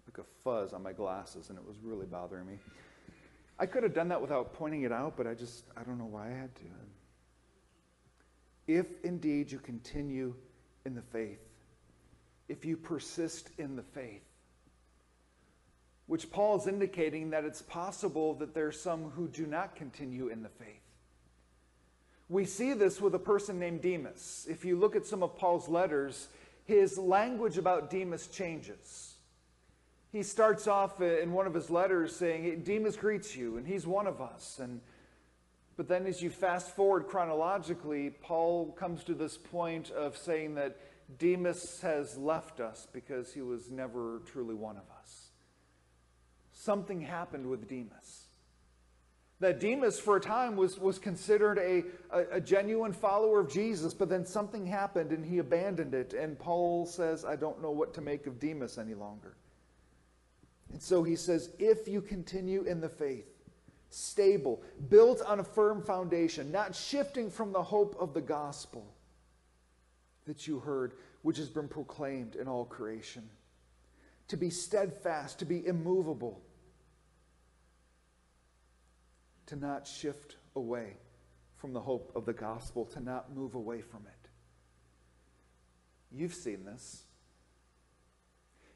like 0.09 0.19
a 0.19 0.25
fuzz 0.43 0.73
on 0.73 0.83
my 0.83 0.93
glasses 0.93 1.49
and 1.49 1.57
it 1.57 1.65
was 1.65 1.77
really 1.81 2.07
bothering 2.07 2.45
me. 2.45 2.59
I 3.57 3.67
could 3.67 3.85
have 3.85 3.95
done 3.95 4.09
that 4.09 4.21
without 4.21 4.53
pointing 4.53 4.83
it 4.83 4.91
out, 4.91 5.17
but 5.17 5.29
I 5.29 5.35
just 5.35 5.63
I 5.77 5.85
don't 5.85 5.97
know 5.97 6.07
why 6.07 6.27
I 6.27 6.31
had 6.31 6.53
to. 6.57 6.63
If 8.67 8.87
indeed 9.05 9.53
you 9.53 9.61
continue 9.61 10.35
in 10.85 10.97
the 10.97 11.03
faith, 11.03 11.39
if 12.49 12.65
you 12.65 12.77
persist 12.77 13.51
in 13.59 13.77
the 13.77 13.85
faith, 13.85 14.25
which 16.07 16.33
Paul 16.33 16.59
is 16.59 16.67
indicating 16.67 17.31
that 17.31 17.45
it's 17.45 17.63
possible 17.63 18.35
that 18.35 18.55
there's 18.55 18.81
some 18.81 19.13
who 19.13 19.29
do 19.29 19.47
not 19.47 19.77
continue 19.77 20.27
in 20.27 20.43
the 20.43 20.49
faith. 20.49 20.83
We 22.29 22.45
see 22.45 22.73
this 22.73 23.01
with 23.01 23.15
a 23.15 23.19
person 23.19 23.59
named 23.59 23.83
Demas. 23.83 24.47
If 24.49 24.65
you 24.65 24.79
look 24.79 24.97
at 24.97 25.07
some 25.07 25.23
of 25.23 25.37
Paul's 25.37 25.69
letters, 25.69 26.29
his 26.65 26.97
language 26.97 27.59
about 27.59 27.91
Demas 27.91 28.27
changes. 28.29 29.15
He 30.13 30.23
starts 30.23 30.67
off 30.67 31.01
in 31.01 31.33
one 31.33 31.47
of 31.47 31.55
his 31.55 31.71
letters 31.71 32.15
saying, 32.15 32.63
Demas 32.65 32.97
greets 32.97 33.35
you, 33.35 33.57
and 33.57 33.67
he's 33.67 33.87
one 33.87 34.07
of 34.07 34.21
us. 34.21 34.59
And, 34.61 34.81
but 35.77 35.89
then 35.89 36.07
as 36.07 36.23
you 36.23 36.31
fast 36.31 36.77
forward 36.77 37.07
chronologically, 37.07 38.11
Paul 38.11 38.73
comes 38.73 39.05
to 39.05 39.15
this 39.15 39.39
point 39.39 39.91
of 39.91 40.17
saying 40.17 40.55
that 40.57 40.77
Demas 41.19 41.81
has 41.81 42.17
left 42.17 42.61
us 42.61 42.87
because 42.93 43.33
he 43.33 43.41
was 43.41 43.71
never 43.71 44.21
truly 44.27 44.55
one 44.55 44.77
of 44.77 44.85
us. 45.01 45.29
Something 46.53 47.01
happened 47.01 47.47
with 47.49 47.69
Demas 47.69 48.27
that 49.43 49.59
Demas, 49.59 49.99
for 49.99 50.17
a 50.17 50.21
time, 50.21 50.55
was, 50.55 50.79
was 50.79 51.01
considered 51.01 51.59
a, 51.59 51.83
a, 52.17 52.37
a, 52.37 52.41
genuine 52.41 52.93
follower 52.93 53.41
of 53.41 53.51
Jesus, 53.51 53.93
but 53.93 54.09
then 54.09 54.25
something 54.25 54.65
happened 54.65 55.11
and 55.11 55.27
he 55.27 55.39
abandoned 55.39 55.95
it. 55.95 56.15
And 56.15 56.39
Paul 56.39 56.87
says, 56.87 57.25
I 57.25 57.35
don't 57.35 57.61
know 57.61 57.73
what 57.73 57.93
to 57.95 58.01
make 58.01 58.29
of 58.29 58.39
Demas 58.39 58.79
any 58.79 58.95
longer. 58.95 59.35
And 60.71 60.81
so 60.81 61.03
he 61.03 61.17
says, 61.17 61.51
if 61.59 61.89
you 61.89 62.01
continue 62.01 62.63
in 62.63 62.81
the 62.81 62.89
faith, 62.89 63.27
stable, 63.91 64.63
built 64.89 65.21
on 65.23 65.41
a 65.41 65.45
firm 65.45 65.83
foundation, 65.83 66.53
not 66.53 66.73
shifting 66.73 67.29
from 67.29 67.53
the 67.53 67.65
hope 67.65 67.97
of 67.99 68.15
the 68.15 68.21
gospel 68.21 68.87
that 70.25 70.47
you 70.47 70.61
heard, 70.61 70.93
which 71.23 71.37
has 71.39 71.49
been 71.49 71.67
proclaimed 71.67 72.37
in 72.37 72.47
all 72.47 72.65
creation, 72.65 73.29
to 74.29 74.37
be 74.37 74.51
steadfast, 74.51 75.41
to 75.41 75.45
be 75.45 75.67
immovable 75.67 76.41
to 79.53 79.59
not 79.59 79.87
shift 79.87 80.37
away 80.57 80.95
from 81.57 81.75
the 81.75 81.81
hope 81.81 82.11
of 82.17 82.25
the 82.25 82.33
gospel, 82.33 82.87
to 82.87 83.01
not 83.01 83.37
move 83.37 83.55
away 83.55 83.83
from 83.83 84.01
it. 84.07 84.29
You've 86.11 86.33
seen 86.33 86.65
this. 86.65 87.03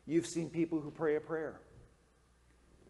You've 0.04 0.26
seen 0.26 0.50
people 0.50 0.82
who 0.82 0.90
pray 0.90 1.16
a 1.16 1.20
prayer. 1.20 1.60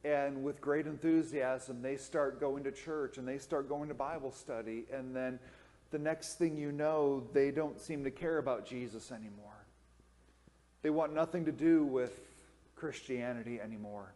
And 0.04 0.42
with 0.42 0.60
great 0.60 0.88
enthusiasm, 0.88 1.80
they 1.80 1.96
start 1.96 2.40
going 2.40 2.64
to 2.64 2.72
church 2.72 3.18
and 3.18 3.26
they 3.26 3.38
start 3.38 3.68
going 3.68 3.88
to 3.88 3.94
Bible 3.94 4.32
study. 4.32 4.86
And 4.92 5.14
then 5.14 5.38
the 5.92 5.98
next 6.00 6.38
thing 6.38 6.56
you 6.56 6.72
know, 6.72 7.28
they 7.32 7.52
don't 7.52 7.80
seem 7.80 8.02
to 8.02 8.10
care 8.10 8.38
about 8.38 8.66
Jesus 8.66 9.12
anymore. 9.12 9.64
They 10.82 10.90
want 10.90 11.14
nothing 11.14 11.44
to 11.44 11.52
do 11.52 11.84
with 11.84 12.18
Christianity 12.74 13.60
anymore. 13.60 14.12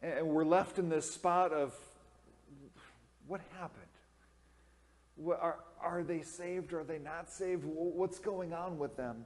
And 0.00 0.28
we're 0.28 0.46
left 0.46 0.78
in 0.78 0.88
this 0.88 1.10
spot 1.10 1.52
of 1.52 1.74
what 3.28 3.40
happened? 3.58 3.84
What, 5.16 5.40
are, 5.40 5.58
are 5.80 6.02
they 6.02 6.22
saved? 6.22 6.72
Are 6.72 6.84
they 6.84 6.98
not 6.98 7.30
saved? 7.30 7.62
What's 7.64 8.18
going 8.18 8.52
on 8.52 8.78
with 8.78 8.96
them? 8.96 9.24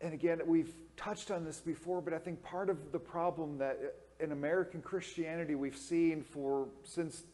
And 0.00 0.14
again, 0.14 0.40
we've 0.46 0.74
touched 0.96 1.30
on 1.30 1.44
this 1.44 1.60
before, 1.60 2.00
but 2.00 2.12
I 2.12 2.18
think 2.18 2.42
part 2.42 2.70
of 2.70 2.92
the 2.92 2.98
problem 2.98 3.58
that 3.58 3.78
uh, 3.82 4.24
in 4.24 4.32
American 4.32 4.80
Christianity 4.80 5.54
we've 5.54 5.76
seen 5.76 6.22
for 6.22 6.68
since 6.84 7.24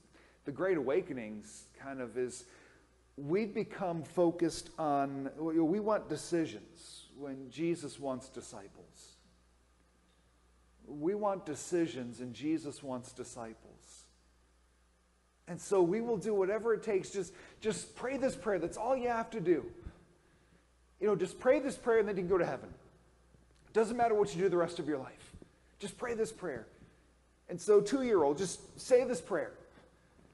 the 0.45 0.53
Great 0.53 0.79
Awakenings 0.79 1.65
kind 1.79 2.01
of 2.01 2.17
is 2.17 2.45
we've 3.17 3.55
become 3.55 4.03
focused 4.03 4.71
on, 4.79 5.31
we 5.39 5.81
want 5.81 6.09
decisions 6.09 7.07
when 7.19 7.51
Jesus 7.51 8.01
wants 8.01 8.29
disciples. 8.29 9.17
We 10.87 11.15
want 11.15 11.45
decisions 11.45 12.21
and 12.21 12.35
Jesus 12.35 12.83
wants 12.83 13.13
disciples. 13.13 13.70
And 15.49 15.61
so 15.61 15.83
we 15.83 16.01
will 16.01 16.17
do 16.17 16.35
whatever 16.35 16.75
it 16.75 16.83
takes. 16.83 17.11
Just, 17.11 17.33
just 17.61 17.95
pray 17.97 18.17
this 18.17 18.37
prayer. 18.37 18.59
That's 18.59 18.77
all 18.77 18.97
you 18.97 19.09
have 19.09 19.31
to 19.31 19.41
do. 19.41 19.65
You 21.01 21.07
know, 21.07 21.17
just 21.17 21.41
pray 21.41 21.59
this 21.59 21.77
prayer 21.77 21.99
and 21.99 22.09
then 22.09 22.17
you 22.17 22.23
can 22.23 22.29
go 22.29 22.39
to 22.39 22.47
heaven. 22.47 22.69
It 23.69 23.73
doesn't 23.73 23.97
matter 23.97 24.15
what 24.15 24.35
you 24.35 24.43
do 24.43 24.49
the 24.49 24.57
rest 24.57 24.79
of 24.79 24.89
your 24.89 24.99
life. 24.99 25.33
Just 25.79 25.97
pray 25.97 26.15
this 26.15 26.31
prayer. 26.31 26.67
And 27.49 27.61
so, 27.61 27.81
two 27.81 28.03
year 28.03 28.23
old, 28.23 28.39
just 28.39 28.79
say 28.79 29.05
this 29.05 29.21
prayer. 29.21 29.53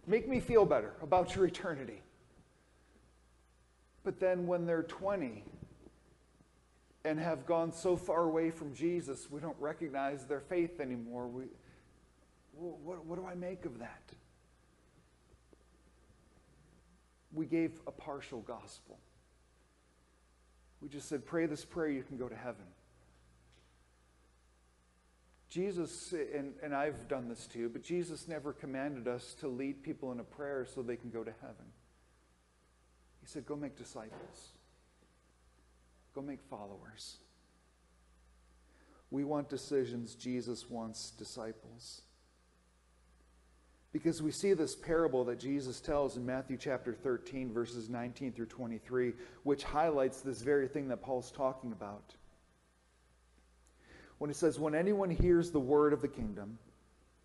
Make 0.06 0.28
me 0.28 0.40
feel 0.40 0.64
better 0.64 0.92
about 1.02 1.34
your 1.34 1.46
eternity. 1.46 2.02
But 4.04 4.20
then 4.20 4.46
when 4.46 4.66
they're 4.66 4.84
20 4.84 5.42
and 7.04 7.18
have 7.18 7.46
gone 7.46 7.72
so 7.72 7.96
far 7.96 8.22
away 8.22 8.50
from 8.50 8.74
Jesus, 8.74 9.28
we 9.30 9.40
don't 9.40 9.56
recognize 9.58 10.24
their 10.24 10.40
faith 10.40 10.78
anymore. 10.78 11.26
We, 11.26 11.44
what, 12.56 13.04
what 13.04 13.16
do 13.16 13.26
I 13.26 13.34
make 13.34 13.64
of 13.64 13.78
that? 13.78 14.02
We 17.36 17.46
gave 17.46 17.80
a 17.86 17.92
partial 17.92 18.40
gospel. 18.40 18.98
We 20.80 20.88
just 20.88 21.08
said, 21.08 21.26
pray 21.26 21.46
this 21.46 21.64
prayer, 21.64 21.90
you 21.90 22.02
can 22.02 22.16
go 22.16 22.28
to 22.28 22.34
heaven. 22.34 22.64
Jesus, 25.48 26.12
and, 26.12 26.54
and 26.62 26.74
I've 26.74 27.08
done 27.08 27.28
this 27.28 27.46
too, 27.46 27.68
but 27.68 27.82
Jesus 27.82 28.26
never 28.26 28.52
commanded 28.52 29.06
us 29.06 29.34
to 29.40 29.48
lead 29.48 29.82
people 29.82 30.12
in 30.12 30.20
a 30.20 30.24
prayer 30.24 30.66
so 30.66 30.82
they 30.82 30.96
can 30.96 31.10
go 31.10 31.22
to 31.22 31.32
heaven. 31.40 31.66
He 33.20 33.26
said, 33.26 33.46
go 33.46 33.54
make 33.54 33.76
disciples, 33.76 34.48
go 36.14 36.22
make 36.22 36.40
followers. 36.48 37.18
We 39.10 39.24
want 39.24 39.48
decisions, 39.48 40.14
Jesus 40.14 40.68
wants 40.68 41.10
disciples. 41.10 42.02
Because 43.96 44.20
we 44.20 44.30
see 44.30 44.52
this 44.52 44.76
parable 44.76 45.24
that 45.24 45.40
Jesus 45.40 45.80
tells 45.80 46.18
in 46.18 46.26
Matthew 46.26 46.58
chapter 46.58 46.92
13, 46.92 47.50
verses 47.50 47.88
19 47.88 48.32
through 48.32 48.44
23, 48.44 49.14
which 49.42 49.64
highlights 49.64 50.20
this 50.20 50.42
very 50.42 50.68
thing 50.68 50.88
that 50.88 51.00
Paul's 51.00 51.30
talking 51.30 51.72
about. 51.72 52.14
When 54.18 54.28
he 54.28 54.34
says, 54.34 54.60
When 54.60 54.74
anyone 54.74 55.08
hears 55.08 55.50
the 55.50 55.60
word 55.60 55.94
of 55.94 56.02
the 56.02 56.08
kingdom 56.08 56.58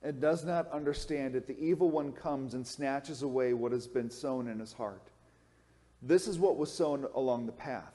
and 0.01 0.21
does 0.21 0.45
not 0.45 0.71
understand 0.71 1.35
it, 1.35 1.45
the 1.45 1.59
evil 1.59 1.91
one 1.91 2.13
comes 2.13 2.53
and 2.53 2.65
snatches 2.65 3.21
away 3.21 3.51
what 3.53 3.73
has 3.73 3.85
been 3.85 4.09
sown 4.09 4.47
in 4.47 4.57
his 4.57 4.71
heart. 4.71 5.09
This 6.01 6.25
is 6.25 6.39
what 6.39 6.55
was 6.55 6.71
sown 6.71 7.05
along 7.15 7.47
the 7.47 7.51
path. 7.51 7.93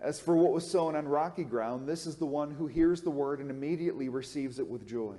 As 0.00 0.18
for 0.18 0.34
what 0.34 0.50
was 0.50 0.68
sown 0.68 0.96
on 0.96 1.06
rocky 1.06 1.44
ground, 1.44 1.88
this 1.88 2.04
is 2.04 2.16
the 2.16 2.26
one 2.26 2.50
who 2.50 2.66
hears 2.66 3.02
the 3.02 3.10
word 3.10 3.38
and 3.38 3.48
immediately 3.48 4.08
receives 4.08 4.58
it 4.58 4.66
with 4.66 4.88
joy. 4.88 5.18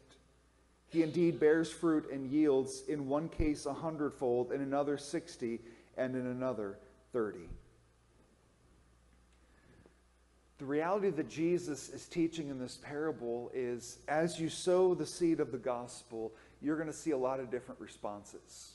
he 0.91 1.03
indeed 1.03 1.39
bears 1.39 1.71
fruit 1.71 2.11
and 2.11 2.29
yields, 2.29 2.83
in 2.87 3.07
one 3.07 3.29
case 3.29 3.65
a 3.65 3.73
hundredfold, 3.73 4.51
in 4.51 4.61
another 4.61 4.97
sixty, 4.97 5.59
and 5.97 6.15
in 6.15 6.27
another 6.27 6.77
thirty. 7.13 7.49
the 10.61 10.67
reality 10.67 11.09
that 11.09 11.27
Jesus 11.27 11.89
is 11.89 12.05
teaching 12.05 12.49
in 12.49 12.59
this 12.59 12.77
parable 12.83 13.49
is 13.51 13.97
as 14.07 14.39
you 14.39 14.47
sow 14.47 14.93
the 14.93 15.07
seed 15.07 15.39
of 15.39 15.51
the 15.51 15.57
gospel, 15.57 16.31
you're 16.61 16.75
going 16.75 16.87
to 16.87 16.93
see 16.93 17.09
a 17.09 17.17
lot 17.17 17.39
of 17.39 17.49
different 17.49 17.81
responses. 17.81 18.73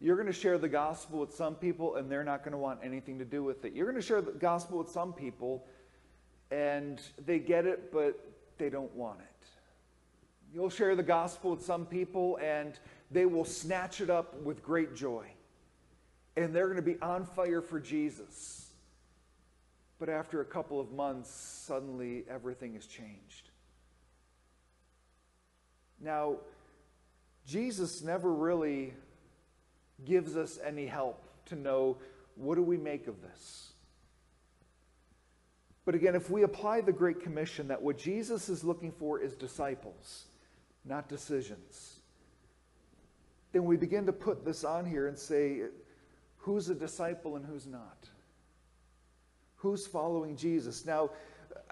You're 0.00 0.16
going 0.16 0.26
to 0.26 0.32
share 0.34 0.58
the 0.58 0.68
gospel 0.68 1.20
with 1.20 1.32
some 1.32 1.54
people, 1.54 1.96
and 1.96 2.12
they're 2.12 2.22
not 2.22 2.44
going 2.44 2.52
to 2.52 2.58
want 2.58 2.80
anything 2.82 3.18
to 3.18 3.24
do 3.24 3.42
with 3.42 3.64
it. 3.64 3.72
You're 3.72 3.86
going 3.86 3.96
to 3.96 4.06
share 4.06 4.20
the 4.20 4.32
gospel 4.32 4.76
with 4.76 4.90
some 4.90 5.14
people, 5.14 5.64
and 6.50 7.00
they 7.24 7.38
get 7.38 7.64
it, 7.64 7.90
but 7.90 8.20
they 8.58 8.68
don't 8.68 8.94
want 8.94 9.20
it. 9.20 9.33
You'll 10.54 10.70
share 10.70 10.94
the 10.94 11.02
gospel 11.02 11.50
with 11.50 11.64
some 11.64 11.84
people, 11.84 12.38
and 12.40 12.78
they 13.10 13.26
will 13.26 13.44
snatch 13.44 14.00
it 14.00 14.08
up 14.08 14.40
with 14.42 14.62
great 14.62 14.94
joy. 14.94 15.26
And 16.36 16.54
they're 16.54 16.66
going 16.66 16.76
to 16.76 16.82
be 16.82 16.96
on 17.02 17.26
fire 17.26 17.60
for 17.60 17.80
Jesus. 17.80 18.70
But 19.98 20.08
after 20.08 20.40
a 20.40 20.44
couple 20.44 20.78
of 20.78 20.92
months, 20.92 21.28
suddenly 21.28 22.24
everything 22.30 22.74
has 22.74 22.86
changed. 22.86 23.50
Now, 26.00 26.36
Jesus 27.46 28.02
never 28.02 28.32
really 28.32 28.94
gives 30.04 30.36
us 30.36 30.60
any 30.64 30.86
help 30.86 31.24
to 31.46 31.56
know 31.56 31.96
what 32.36 32.54
do 32.54 32.62
we 32.62 32.76
make 32.76 33.08
of 33.08 33.22
this. 33.22 33.72
But 35.84 35.96
again, 35.96 36.14
if 36.14 36.30
we 36.30 36.42
apply 36.42 36.80
the 36.80 36.92
Great 36.92 37.22
Commission, 37.22 37.68
that 37.68 37.82
what 37.82 37.98
Jesus 37.98 38.48
is 38.48 38.62
looking 38.62 38.92
for 38.92 39.20
is 39.20 39.34
disciples, 39.34 40.26
not 40.84 41.08
decisions, 41.08 42.00
then 43.52 43.64
we 43.64 43.76
begin 43.76 44.06
to 44.06 44.12
put 44.12 44.44
this 44.44 44.64
on 44.64 44.84
here 44.84 45.06
and 45.06 45.18
say, 45.18 45.62
who's 46.38 46.68
a 46.68 46.74
disciple 46.74 47.36
and 47.36 47.44
who's 47.46 47.66
not? 47.66 48.08
who's 49.64 49.86
following 49.86 50.36
Jesus. 50.36 50.84
Now, 50.84 51.08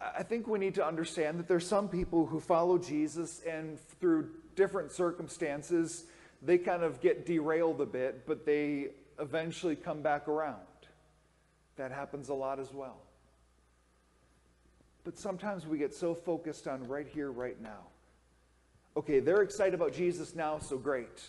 I 0.00 0.22
think 0.22 0.48
we 0.48 0.58
need 0.58 0.74
to 0.76 0.84
understand 0.84 1.38
that 1.38 1.46
there's 1.46 1.66
some 1.66 1.90
people 1.90 2.24
who 2.24 2.40
follow 2.40 2.78
Jesus 2.78 3.42
and 3.46 3.78
through 4.00 4.30
different 4.56 4.90
circumstances, 4.92 6.04
they 6.40 6.56
kind 6.56 6.82
of 6.82 7.02
get 7.02 7.26
derailed 7.26 7.82
a 7.82 7.86
bit, 7.86 8.26
but 8.26 8.46
they 8.46 8.88
eventually 9.20 9.76
come 9.76 10.00
back 10.00 10.26
around. 10.26 10.56
That 11.76 11.92
happens 11.92 12.30
a 12.30 12.34
lot 12.34 12.58
as 12.58 12.72
well. 12.72 12.96
But 15.04 15.18
sometimes 15.18 15.66
we 15.66 15.76
get 15.76 15.94
so 15.94 16.14
focused 16.14 16.66
on 16.66 16.84
right 16.84 17.06
here, 17.06 17.30
right 17.30 17.60
now. 17.60 17.88
Okay, 18.94 19.20
they're 19.20 19.40
excited 19.40 19.72
about 19.72 19.94
Jesus 19.94 20.34
now, 20.34 20.58
so 20.58 20.76
great. 20.76 21.22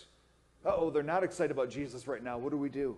oh, 0.66 0.90
they're 0.90 1.02
not 1.02 1.24
excited 1.24 1.50
about 1.50 1.70
Jesus 1.70 2.06
right 2.06 2.22
now. 2.22 2.36
What 2.36 2.50
do 2.50 2.58
we 2.58 2.68
do? 2.68 2.96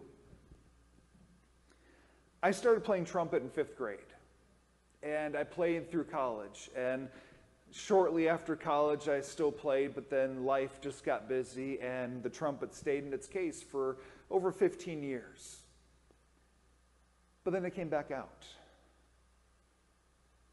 I 2.42 2.50
started 2.50 2.82
playing 2.82 3.04
trumpet 3.04 3.42
in 3.42 3.48
fifth 3.48 3.76
grade, 3.76 3.98
and 5.02 5.36
I 5.36 5.44
played 5.44 5.90
through 5.90 6.04
college. 6.04 6.68
And 6.76 7.08
shortly 7.70 8.28
after 8.28 8.56
college, 8.56 9.08
I 9.08 9.20
still 9.20 9.52
played, 9.52 9.94
but 9.94 10.10
then 10.10 10.44
life 10.44 10.80
just 10.80 11.04
got 11.04 11.28
busy, 11.28 11.80
and 11.80 12.22
the 12.22 12.30
trumpet 12.30 12.74
stayed 12.74 13.04
in 13.04 13.12
its 13.12 13.28
case 13.28 13.62
for 13.62 13.98
over 14.32 14.50
15 14.50 15.02
years. 15.02 15.58
But 17.44 17.52
then 17.52 17.64
it 17.64 17.74
came 17.74 17.88
back 17.88 18.10
out. 18.10 18.44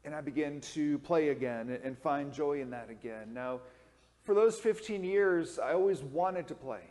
And 0.04 0.14
I 0.14 0.20
began 0.20 0.60
to 0.74 0.98
play 0.98 1.30
again 1.30 1.76
and 1.82 1.98
find 1.98 2.32
joy 2.32 2.60
in 2.60 2.70
that 2.70 2.90
again. 2.90 3.34
Now, 3.34 3.60
for 4.24 4.34
those 4.34 4.58
15 4.58 5.04
years, 5.04 5.58
I 5.58 5.72
always 5.74 6.02
wanted 6.02 6.48
to 6.48 6.54
play. 6.54 6.82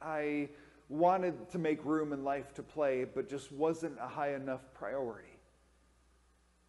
I 0.00 0.48
wanted 0.88 1.48
to 1.50 1.58
make 1.58 1.84
room 1.84 2.12
in 2.12 2.24
life 2.24 2.52
to 2.54 2.62
play, 2.62 3.04
but 3.04 3.28
just 3.28 3.52
wasn't 3.52 3.96
a 4.00 4.08
high 4.08 4.34
enough 4.34 4.60
priority. 4.74 5.28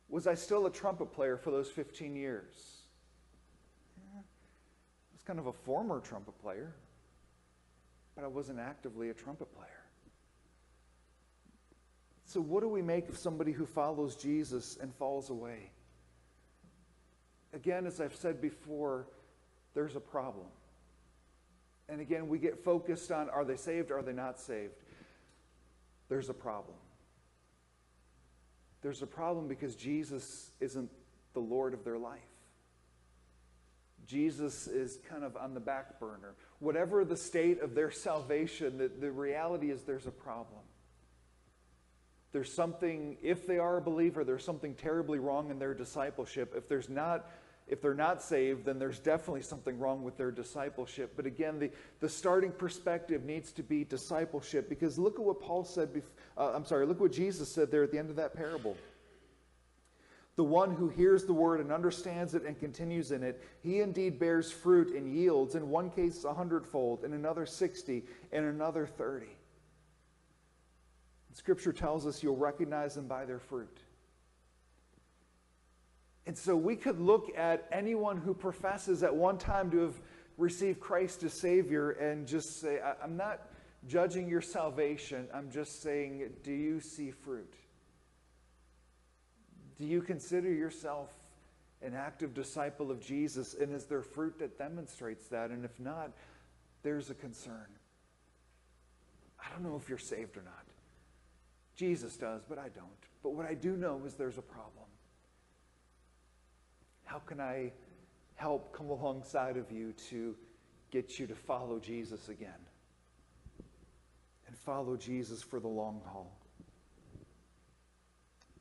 Was 0.10 0.28
I 0.28 0.36
still 0.36 0.68
a 0.68 0.72
trumpet 0.72 1.12
player 1.12 1.38
for 1.38 1.50
those 1.50 1.70
15 1.70 2.16
years? 2.16 2.54
Yeah. 3.98 4.20
I 4.20 5.14
was 5.14 5.24
kind 5.24 5.40
of 5.40 5.48
a 5.48 5.54
former 5.54 6.00
trumpet 6.00 6.40
player, 6.40 6.76
but 8.16 8.24
I 8.24 8.28
wasn't 8.28 8.60
actively 8.60 9.10
a 9.10 9.14
trumpet 9.14 9.52
player. 9.56 9.70
So, 12.26 12.40
what 12.40 12.62
do 12.62 12.70
we 12.70 12.82
make 12.82 13.10
of 13.10 13.18
somebody 13.18 13.52
who 13.52 13.66
follows 13.66 14.16
Jesus 14.16 14.78
and 14.80 14.94
falls 14.96 15.32
away? 15.32 15.72
Again, 17.54 17.86
as 17.86 18.00
I've 18.00 18.16
said 18.16 18.40
before, 18.40 19.08
there's 19.74 19.96
a 19.96 20.00
problem. 20.00 20.48
And 21.90 22.00
again, 22.00 22.28
we 22.28 22.40
get 22.40 22.64
focused 22.64 23.12
on 23.12 23.30
are 23.30 23.46
they 23.46 23.58
saved, 23.58 23.92
are 23.92 24.02
they 24.02 24.14
not 24.14 24.40
saved? 24.40 24.74
There's 26.10 26.30
a 26.30 26.34
problem. 26.34 26.78
There's 28.82 29.02
a 29.02 29.08
problem 29.08 29.48
because 29.48 29.76
Jesus 29.76 30.52
isn't 30.60 30.90
the 31.34 31.40
Lord 31.40 31.74
of 31.74 31.84
their 31.84 31.98
life. 31.98 32.20
Jesus 34.06 34.68
is 34.68 35.00
kind 35.10 35.24
of 35.24 35.38
on 35.38 35.54
the 35.54 35.60
back 35.60 36.00
burner. 36.00 36.36
Whatever 36.60 37.06
the 37.06 37.16
state 37.16 37.62
of 37.62 37.74
their 37.74 37.90
salvation, 37.90 38.78
the, 38.78 38.90
the 38.90 39.12
reality 39.12 39.72
is 39.72 39.84
there's 39.84 40.08
a 40.08 40.12
problem. 40.12 40.60
There's 42.34 42.52
something, 42.52 43.18
if 43.22 43.48
they 43.48 43.60
are 43.60 43.78
a 43.78 43.82
believer, 43.82 44.24
there's 44.24 44.44
something 44.44 44.74
terribly 44.74 45.20
wrong 45.20 45.52
in 45.52 45.60
their 45.60 45.74
discipleship. 45.74 46.54
If 46.56 46.68
there's 46.68 46.90
not 46.90 47.30
if 47.68 47.82
they're 47.82 47.94
not 47.94 48.22
saved, 48.22 48.66
then 48.66 48.78
there's 48.78 49.00
definitely 49.00 49.42
something 49.42 49.80
wrong 49.80 50.04
with 50.04 50.18
their 50.18 50.32
discipleship. 50.32 51.14
But 51.16 51.26
again, 51.26 51.60
the, 51.60 51.72
the 52.02 52.10
starting 52.10 52.52
perspective 52.52 53.24
needs 53.24 53.52
to 53.54 53.64
be 53.64 53.84
discipleship 53.84 54.68
because 54.68 55.00
look 55.00 55.16
at 55.16 55.26
what 55.26 55.40
Paul 55.40 55.64
said, 55.64 55.94
bef- 55.94 56.04
uh, 56.38 56.52
I'm 56.54 56.66
sorry, 56.66 56.86
look 56.86 57.00
what 57.00 57.14
Jesus 57.14 57.50
said 57.50 57.72
there 57.72 57.84
at 57.84 57.92
the 57.92 58.00
end 58.00 58.10
of 58.10 58.18
that 58.18 58.36
parable. 58.36 58.76
The 60.36 60.44
one 60.44 60.74
who 60.74 60.90
hears 60.90 61.26
the 61.26 61.34
word 61.34 61.60
and 61.60 61.72
understands 61.72 62.34
it 62.34 62.44
and 62.44 62.60
continues 62.60 63.12
in 63.12 63.22
it, 63.22 63.40
he 63.62 63.82
indeed 63.82 64.18
bears 64.18 64.52
fruit 64.52 64.96
and 64.96 65.08
yields, 65.08 65.54
in 65.54 65.70
one 65.70 65.92
case 65.92 66.24
a 66.24 66.34
hundredfold, 66.34 67.06
in 67.06 67.14
another 67.14 67.46
sixty, 67.46 68.04
in 68.32 68.44
another 68.44 68.88
thirty. 68.88 69.38
Scripture 71.34 71.72
tells 71.72 72.08
us 72.08 72.24
you'll 72.24 72.36
recognize 72.36 72.96
them 72.96 73.08
by 73.08 73.26
their 73.26 73.38
fruit. 73.38 73.83
And 76.34 76.38
so 76.40 76.56
we 76.56 76.76
could 76.76 77.00
look 77.00 77.32
at 77.38 77.68
anyone 77.72 78.18
who 78.18 78.34
professes 78.34 79.04
at 79.04 79.16
one 79.16 79.38
time 79.38 79.70
to 79.70 79.82
have 79.82 80.02
received 80.40 80.80
Christ 80.80 81.22
as 81.22 81.32
Savior 81.32 81.92
and 81.92 82.28
just 82.28 82.60
say, 82.60 82.80
I'm 83.04 83.16
not 83.16 83.42
judging 83.88 84.28
your 84.28 84.42
salvation. 84.42 85.28
I'm 85.32 85.52
just 85.52 85.84
saying, 85.84 86.28
do 86.42 86.52
you 86.52 86.80
see 86.80 87.12
fruit? 87.12 87.54
Do 89.78 89.86
you 89.86 90.02
consider 90.02 90.52
yourself 90.52 91.12
an 91.84 91.94
active 91.94 92.34
disciple 92.34 92.90
of 92.90 93.00
Jesus? 93.00 93.54
And 93.54 93.72
is 93.72 93.86
there 93.86 94.02
fruit 94.02 94.40
that 94.40 94.58
demonstrates 94.58 95.28
that? 95.28 95.52
And 95.52 95.64
if 95.64 95.80
not, 95.80 96.14
there's 96.82 97.12
a 97.12 97.14
concern. 97.14 97.68
I 99.40 99.52
don't 99.52 99.62
know 99.62 99.80
if 99.80 99.88
you're 99.88 100.00
saved 100.00 100.36
or 100.36 100.42
not. 100.42 100.66
Jesus 101.76 102.18
does, 102.18 102.42
but 102.50 102.58
I 102.58 102.70
don't. 102.70 102.90
But 103.22 103.36
what 103.36 103.46
I 103.46 103.54
do 103.54 103.78
know 103.78 104.02
is 104.08 104.16
there's 104.16 104.40
a 104.40 104.42
problem. 104.42 104.83
How 107.06 107.20
can 107.20 107.40
I 107.40 107.72
help 108.36 108.74
come 108.74 108.90
alongside 108.90 109.58
of 109.58 109.72
you 109.72 109.94
to 110.10 110.36
get 110.92 111.20
you 111.20 111.28
to 111.28 111.36
follow 111.36 111.80
Jesus 111.80 112.30
again? 112.30 112.50
And 114.48 114.58
follow 114.58 114.98
Jesus 114.98 115.42
for 115.42 115.60
the 115.60 115.68
long 115.68 116.02
haul. 116.06 116.32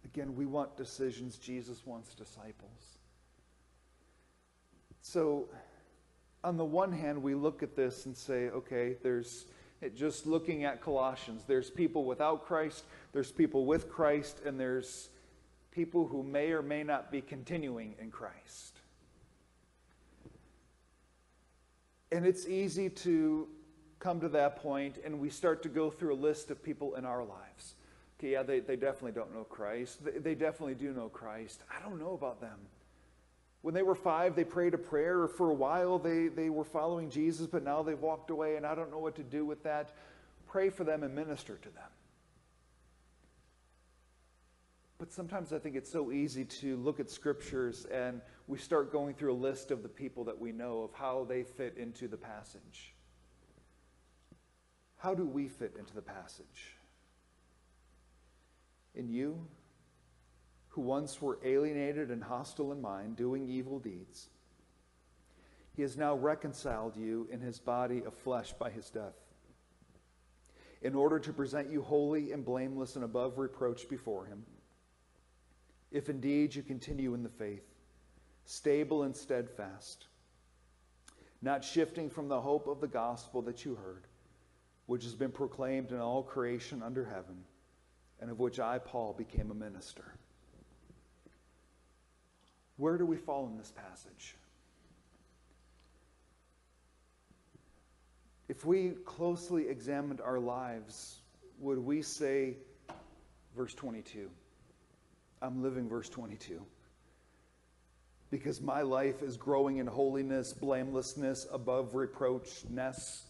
Again, 0.05 0.35
we 0.37 0.46
want 0.46 0.76
decisions. 0.76 1.37
Jesus 1.37 1.87
wants 1.87 2.14
disciples. 2.14 2.98
So, 5.00 5.48
on 6.44 6.57
the 6.57 6.64
one 6.64 6.92
hand, 6.92 7.22
we 7.22 7.35
look 7.35 7.62
at 7.62 7.74
this 7.76 8.07
and 8.07 8.16
say, 8.16 8.48
okay, 8.48 8.96
there's 9.02 9.46
just 9.96 10.26
looking 10.26 10.64
at 10.64 10.81
Colossians, 10.81 11.42
there's 11.46 11.70
people 11.70 12.05
without 12.05 12.46
Christ, 12.46 12.85
there's 13.12 13.33
people 13.33 13.66
with 13.66 13.88
Christ, 13.88 14.40
and 14.44 14.59
there's 14.59 15.09
people 15.72 16.06
who 16.06 16.22
may 16.22 16.52
or 16.52 16.62
may 16.62 16.82
not 16.82 17.11
be 17.11 17.20
continuing 17.20 17.94
in 18.00 18.11
Christ. 18.11 18.78
And 22.12 22.26
it's 22.26 22.46
easy 22.46 22.90
to 22.90 23.48
come 23.98 24.20
to 24.20 24.28
that 24.28 24.56
point 24.56 24.98
and 25.04 25.18
we 25.18 25.30
start 25.30 25.62
to 25.62 25.68
go 25.68 25.90
through 25.90 26.12
a 26.12 26.16
list 26.16 26.50
of 26.50 26.62
people 26.62 26.94
in 26.96 27.04
our 27.04 27.24
lives. 27.24 27.74
Okay, 28.18 28.32
yeah, 28.32 28.42
they, 28.42 28.61
they 28.61 28.76
definitely 28.76 29.12
don't 29.12 29.35
know 29.35 29.44
Christ. 29.44 30.04
They, 30.04 30.18
they 30.18 30.35
definitely 30.35 30.74
do 30.74 30.92
know 30.92 31.08
Christ. 31.08 31.62
I 31.74 31.82
don't 31.82 31.98
know 31.98 32.12
about 32.12 32.40
them. 32.40 32.58
When 33.62 33.74
they 33.74 33.82
were 33.82 33.94
five, 33.94 34.35
they 34.37 34.44
prayed 34.44 34.74
a 34.74 34.78
prayer. 34.78 35.26
For 35.28 35.50
a 35.50 35.54
while, 35.54 35.98
they, 35.98 36.28
they 36.28 36.50
were 36.50 36.64
following 36.64 37.11
Jesus, 37.11 37.46
but 37.46 37.62
now 37.62 37.82
they've 37.82 37.98
walked 37.98 38.30
away, 38.30 38.56
and 38.56 38.66
I 38.66 38.74
don't 38.74 38.90
know 38.90 38.98
what 38.98 39.14
to 39.16 39.22
do 39.22 39.44
with 39.44 39.62
that. 39.62 39.92
Pray 40.48 40.68
for 40.68 40.85
them 40.85 41.04
and 41.04 41.14
minister 41.14 41.56
to 41.62 41.68
them. 41.70 41.88
But 45.02 45.12
sometimes 45.12 45.52
I 45.52 45.58
think 45.58 45.74
it's 45.74 45.90
so 45.90 46.12
easy 46.12 46.44
to 46.44 46.76
look 46.76 47.00
at 47.00 47.10
scriptures 47.10 47.86
and 47.86 48.20
we 48.46 48.56
start 48.56 48.92
going 48.92 49.14
through 49.14 49.32
a 49.32 49.34
list 49.34 49.72
of 49.72 49.82
the 49.82 49.88
people 49.88 50.22
that 50.22 50.40
we 50.40 50.52
know 50.52 50.82
of 50.82 50.92
how 50.92 51.26
they 51.28 51.42
fit 51.42 51.76
into 51.76 52.06
the 52.06 52.16
passage. 52.16 52.94
How 54.98 55.12
do 55.12 55.26
we 55.26 55.48
fit 55.48 55.74
into 55.76 55.92
the 55.92 56.02
passage? 56.02 56.76
In 58.94 59.08
you, 59.08 59.44
who 60.68 60.82
once 60.82 61.20
were 61.20 61.40
alienated 61.44 62.12
and 62.12 62.22
hostile 62.22 62.70
in 62.70 62.80
mind, 62.80 63.16
doing 63.16 63.48
evil 63.48 63.80
deeds, 63.80 64.28
he 65.74 65.82
has 65.82 65.96
now 65.96 66.14
reconciled 66.14 66.96
you 66.96 67.26
in 67.32 67.40
his 67.40 67.58
body 67.58 68.04
of 68.06 68.14
flesh 68.14 68.52
by 68.52 68.70
his 68.70 68.88
death, 68.88 69.18
in 70.80 70.94
order 70.94 71.18
to 71.18 71.32
present 71.32 71.72
you 71.72 71.82
holy 71.82 72.30
and 72.30 72.44
blameless 72.44 72.94
and 72.94 73.04
above 73.04 73.38
reproach 73.38 73.88
before 73.88 74.26
him. 74.26 74.44
If 75.92 76.09
indeed 76.09 76.55
you 76.55 76.62
continue 76.62 77.12
in 77.12 77.22
the 77.22 77.28
faith, 77.28 77.66
stable 78.46 79.02
and 79.02 79.14
steadfast, 79.14 80.07
not 81.42 81.62
shifting 81.62 82.09
from 82.09 82.28
the 82.28 82.40
hope 82.40 82.66
of 82.66 82.81
the 82.81 82.88
gospel 82.88 83.42
that 83.42 83.64
you 83.64 83.74
heard, 83.74 84.07
which 84.87 85.05
has 85.05 85.14
been 85.14 85.31
proclaimed 85.31 85.92
in 85.92 85.98
all 85.98 86.22
creation 86.22 86.83
under 86.83 87.05
heaven, 87.05 87.44
and 88.20 88.31
of 88.31 88.38
which 88.38 88.59
I, 88.59 88.78
Paul, 88.78 89.12
became 89.12 89.50
a 89.50 89.55
minister. 89.55 90.05
Where 92.78 92.96
do 92.96 93.05
we 93.05 93.16
fall 93.16 93.46
in 93.46 93.59
this 93.59 93.72
passage? 93.72 94.35
If 98.48 98.64
we 98.64 98.90
closely 99.05 99.68
examined 99.68 100.20
our 100.20 100.38
lives, 100.38 101.20
would 101.59 101.78
we 101.78 102.02
say, 102.02 102.57
verse 103.55 103.74
22? 103.74 104.31
I'm 105.42 105.62
living 105.62 105.88
verse 105.88 106.09
22. 106.09 106.62
Because 108.31 108.62
my 108.62 108.81
life 108.83 109.22
is 109.22 109.37
growing 109.37 109.78
in 109.78 109.87
holiness, 109.87 110.52
blamelessness, 110.52 111.46
above 111.52 111.92
reproachness. 111.92 113.22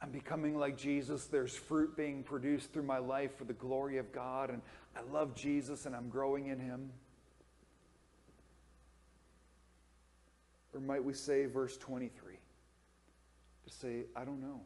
I'm 0.00 0.10
becoming 0.10 0.56
like 0.56 0.76
Jesus. 0.76 1.24
There's 1.24 1.56
fruit 1.56 1.96
being 1.96 2.22
produced 2.22 2.72
through 2.72 2.84
my 2.84 2.98
life 2.98 3.36
for 3.36 3.44
the 3.44 3.54
glory 3.54 3.96
of 3.96 4.12
God, 4.12 4.50
and 4.50 4.60
I 4.94 5.00
love 5.10 5.34
Jesus 5.34 5.86
and 5.86 5.96
I'm 5.96 6.08
growing 6.08 6.48
in 6.48 6.60
Him. 6.60 6.90
Or 10.74 10.80
might 10.80 11.02
we 11.02 11.14
say, 11.14 11.46
verse 11.46 11.76
23, 11.78 12.34
to 13.64 13.72
say, 13.72 14.04
I 14.14 14.26
don't 14.26 14.42
know. 14.42 14.60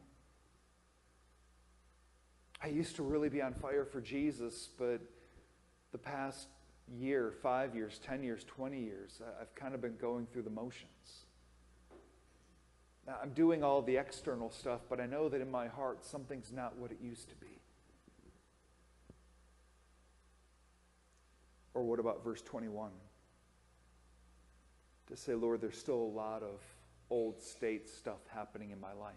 I 2.61 2.67
used 2.67 2.97
to 2.97 3.03
really 3.03 3.29
be 3.29 3.41
on 3.41 3.53
fire 3.53 3.85
for 3.85 4.01
Jesus, 4.01 4.69
but 4.77 5.01
the 5.91 5.97
past 5.97 6.47
year, 6.93 7.33
five 7.41 7.75
years, 7.75 7.99
10 8.05 8.23
years, 8.23 8.43
20 8.43 8.79
years, 8.79 9.21
I've 9.39 9.53
kind 9.55 9.73
of 9.73 9.81
been 9.81 9.97
going 9.97 10.27
through 10.27 10.43
the 10.43 10.49
motions. 10.49 11.25
Now, 13.07 13.17
I'm 13.21 13.31
doing 13.31 13.63
all 13.63 13.81
the 13.81 13.97
external 13.97 14.51
stuff, 14.51 14.81
but 14.89 14.99
I 14.99 15.05
know 15.05 15.27
that 15.29 15.41
in 15.41 15.49
my 15.49 15.67
heart, 15.67 16.05
something's 16.05 16.51
not 16.51 16.77
what 16.77 16.91
it 16.91 16.97
used 17.01 17.29
to 17.29 17.35
be. 17.35 17.59
Or 21.73 21.83
what 21.83 21.99
about 21.99 22.23
verse 22.23 22.41
21? 22.41 22.91
to 25.11 25.17
say, 25.17 25.35
Lord, 25.35 25.59
there's 25.59 25.77
still 25.77 25.95
a 25.95 26.13
lot 26.15 26.41
of 26.41 26.61
old 27.09 27.41
state 27.41 27.89
stuff 27.89 28.19
happening 28.33 28.71
in 28.71 28.79
my 28.79 28.93
life. 28.93 29.13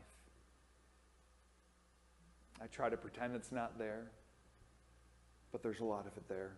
I 2.60 2.66
try 2.66 2.88
to 2.88 2.96
pretend 2.96 3.36
it's 3.36 3.52
not 3.52 3.78
there, 3.78 4.10
but 5.52 5.62
there's 5.62 5.78
a 5.78 5.84
lot 5.84 6.06
of 6.06 6.16
it 6.16 6.28
there. 6.28 6.56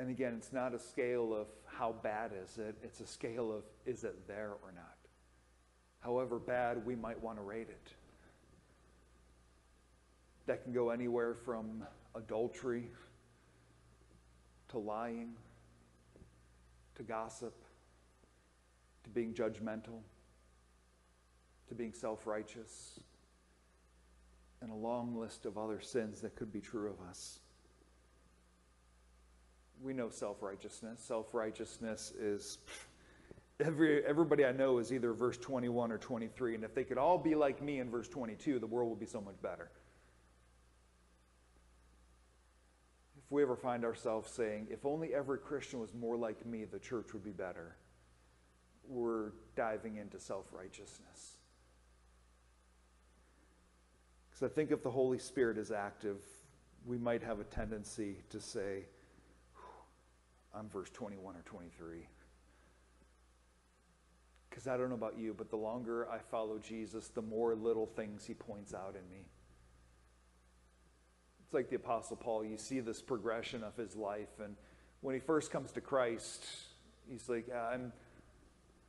And 0.00 0.08
again, 0.08 0.32
it's 0.34 0.50
not 0.50 0.72
a 0.72 0.78
scale 0.78 1.34
of 1.34 1.48
how 1.66 1.94
bad 2.02 2.30
is 2.42 2.56
it, 2.56 2.74
it's 2.82 3.00
a 3.00 3.06
scale 3.06 3.52
of 3.52 3.64
is 3.84 4.02
it 4.02 4.26
there 4.26 4.52
or 4.62 4.72
not. 4.74 4.96
However 6.00 6.38
bad 6.38 6.86
we 6.86 6.96
might 6.96 7.22
want 7.22 7.36
to 7.36 7.42
rate 7.42 7.68
it. 7.68 7.92
That 10.46 10.64
can 10.64 10.72
go 10.72 10.88
anywhere 10.88 11.34
from 11.34 11.84
adultery 12.14 12.88
to 14.68 14.78
lying 14.78 15.34
to 16.94 17.02
gossip, 17.02 17.62
to 19.04 19.10
being 19.10 19.34
judgmental, 19.34 20.00
to 21.68 21.74
being 21.74 21.92
self 21.92 22.26
righteous, 22.26 23.00
and 24.62 24.70
a 24.70 24.74
long 24.74 25.14
list 25.14 25.44
of 25.44 25.58
other 25.58 25.78
sins 25.78 26.22
that 26.22 26.36
could 26.36 26.50
be 26.50 26.60
true 26.60 26.88
of 26.88 27.06
us. 27.06 27.40
We 29.82 29.92
know 29.92 30.10
self 30.10 30.42
righteousness. 30.42 31.00
Self 31.02 31.34
righteousness 31.34 32.12
is. 32.18 32.58
Every, 33.62 34.02
everybody 34.06 34.46
I 34.46 34.52
know 34.52 34.78
is 34.78 34.90
either 34.90 35.12
verse 35.12 35.36
21 35.36 35.92
or 35.92 35.98
23, 35.98 36.54
and 36.54 36.64
if 36.64 36.74
they 36.74 36.82
could 36.82 36.96
all 36.96 37.18
be 37.18 37.34
like 37.34 37.60
me 37.60 37.80
in 37.80 37.90
verse 37.90 38.08
22, 38.08 38.58
the 38.58 38.66
world 38.66 38.88
would 38.88 38.98
be 38.98 39.04
so 39.04 39.20
much 39.20 39.34
better. 39.42 39.70
if 43.30 43.34
we 43.34 43.42
ever 43.42 43.54
find 43.54 43.84
ourselves 43.84 44.28
saying, 44.28 44.66
if 44.70 44.84
only 44.84 45.14
every 45.14 45.38
Christian 45.38 45.78
was 45.78 45.94
more 45.94 46.16
like 46.16 46.44
me, 46.44 46.64
the 46.64 46.80
church 46.80 47.12
would 47.12 47.22
be 47.22 47.30
better, 47.30 47.76
we're 48.88 49.30
diving 49.54 49.98
into 49.98 50.18
self 50.18 50.46
righteousness. 50.52 51.36
Because 54.28 54.50
I 54.50 54.52
think 54.52 54.72
if 54.72 54.82
the 54.82 54.90
Holy 54.90 55.18
Spirit 55.18 55.58
is 55.58 55.70
active, 55.70 56.18
we 56.84 56.98
might 56.98 57.22
have 57.22 57.38
a 57.38 57.44
tendency 57.44 58.16
to 58.30 58.40
say, 58.40 58.86
I'm 60.54 60.68
verse 60.68 60.90
21 60.90 61.36
or 61.36 61.42
23. 61.42 62.08
Because 64.48 64.66
I 64.66 64.76
don't 64.76 64.88
know 64.88 64.96
about 64.96 65.18
you, 65.18 65.34
but 65.36 65.48
the 65.50 65.56
longer 65.56 66.08
I 66.10 66.18
follow 66.18 66.58
Jesus, 66.58 67.08
the 67.08 67.22
more 67.22 67.54
little 67.54 67.86
things 67.86 68.24
he 68.26 68.34
points 68.34 68.74
out 68.74 68.96
in 68.96 69.08
me. 69.16 69.24
It's 71.44 71.54
like 71.54 71.70
the 71.70 71.76
Apostle 71.76 72.16
Paul. 72.16 72.44
You 72.44 72.56
see 72.56 72.80
this 72.80 73.00
progression 73.00 73.62
of 73.62 73.76
his 73.76 73.96
life. 73.96 74.40
And 74.42 74.56
when 75.00 75.14
he 75.14 75.20
first 75.20 75.50
comes 75.50 75.72
to 75.72 75.80
Christ, 75.80 76.44
he's 77.08 77.28
like, 77.28 77.46
I'm, 77.54 77.92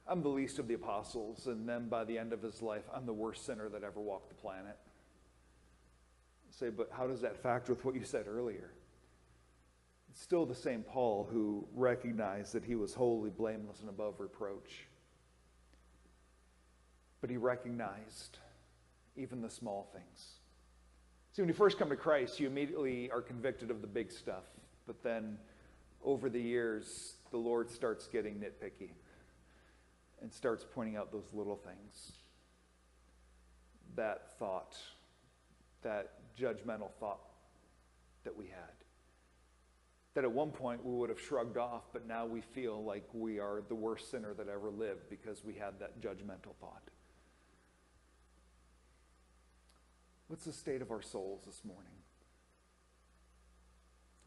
I'm 0.07 0.21
the 0.21 0.29
least 0.29 0.59
of 0.59 0.67
the 0.67 0.73
apostles. 0.73 1.47
And 1.47 1.67
then 1.67 1.89
by 1.89 2.03
the 2.03 2.17
end 2.17 2.33
of 2.33 2.41
his 2.41 2.61
life, 2.61 2.83
I'm 2.93 3.05
the 3.05 3.13
worst 3.13 3.45
sinner 3.45 3.69
that 3.69 3.83
ever 3.83 3.99
walked 3.99 4.29
the 4.29 4.35
planet. 4.35 4.77
say, 6.49 6.69
but 6.69 6.89
how 6.91 7.07
does 7.07 7.21
that 7.21 7.41
factor 7.41 7.73
with 7.73 7.85
what 7.85 7.95
you 7.95 8.03
said 8.03 8.25
earlier? 8.27 8.71
It's 10.11 10.21
still 10.21 10.45
the 10.45 10.53
same 10.53 10.83
Paul 10.83 11.25
who 11.31 11.65
recognized 11.73 12.51
that 12.51 12.65
he 12.65 12.75
was 12.75 12.93
wholly 12.93 13.29
blameless 13.29 13.79
and 13.79 13.87
above 13.87 14.19
reproach. 14.19 14.85
But 17.21 17.29
he 17.29 17.37
recognized 17.37 18.37
even 19.15 19.41
the 19.41 19.49
small 19.49 19.89
things. 19.93 20.31
See, 21.31 21.41
when 21.41 21.47
you 21.47 21.55
first 21.55 21.79
come 21.79 21.87
to 21.89 21.95
Christ, 21.95 22.41
you 22.41 22.47
immediately 22.47 23.09
are 23.09 23.21
convicted 23.21 23.71
of 23.71 23.79
the 23.79 23.87
big 23.87 24.11
stuff. 24.11 24.43
But 24.85 25.01
then 25.01 25.37
over 26.03 26.29
the 26.29 26.41
years, 26.41 27.13
the 27.29 27.37
Lord 27.37 27.71
starts 27.71 28.05
getting 28.07 28.33
nitpicky 28.35 28.89
and 30.21 30.33
starts 30.33 30.65
pointing 30.75 30.97
out 30.97 31.13
those 31.13 31.29
little 31.33 31.55
things. 31.55 32.11
That 33.95 34.37
thought, 34.37 34.75
that 35.83 36.15
judgmental 36.37 36.91
thought 36.99 37.21
that 38.25 38.35
we 38.35 38.47
had. 38.47 38.80
That 40.13 40.25
at 40.25 40.31
one 40.31 40.51
point 40.51 40.85
we 40.85 40.93
would 40.93 41.09
have 41.09 41.21
shrugged 41.21 41.57
off, 41.57 41.83
but 41.93 42.05
now 42.05 42.25
we 42.25 42.41
feel 42.41 42.83
like 42.83 43.07
we 43.13 43.39
are 43.39 43.63
the 43.69 43.75
worst 43.75 44.11
sinner 44.11 44.33
that 44.33 44.49
ever 44.49 44.69
lived 44.69 45.09
because 45.09 45.45
we 45.45 45.53
had 45.53 45.79
that 45.79 46.01
judgmental 46.01 46.53
thought. 46.59 46.83
What's 50.27 50.45
the 50.45 50.53
state 50.53 50.81
of 50.81 50.91
our 50.91 51.01
souls 51.01 51.43
this 51.45 51.61
morning? 51.65 51.91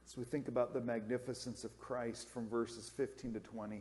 As 0.06 0.16
we 0.16 0.24
think 0.24 0.48
about 0.48 0.74
the 0.74 0.80
magnificence 0.80 1.64
of 1.64 1.78
Christ 1.78 2.28
from 2.28 2.48
verses 2.48 2.90
15 2.94 3.34
to 3.34 3.40
20. 3.40 3.76
I 3.76 3.80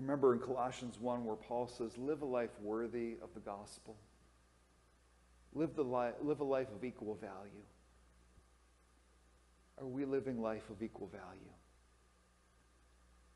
remember 0.00 0.32
in 0.32 0.40
Colossians 0.40 0.98
1 0.98 1.24
where 1.24 1.36
Paul 1.36 1.68
says, 1.68 1.96
Live 1.98 2.22
a 2.22 2.24
life 2.24 2.58
worthy 2.60 3.16
of 3.22 3.28
the 3.34 3.40
gospel. 3.40 3.96
Live, 5.52 5.76
the 5.76 5.84
li- 5.84 6.14
live 6.22 6.40
a 6.40 6.44
life 6.44 6.68
of 6.74 6.82
equal 6.82 7.14
value. 7.14 7.62
Are 9.80 9.86
we 9.86 10.04
living 10.04 10.40
life 10.40 10.70
of 10.70 10.82
equal 10.82 11.08
value? 11.08 11.52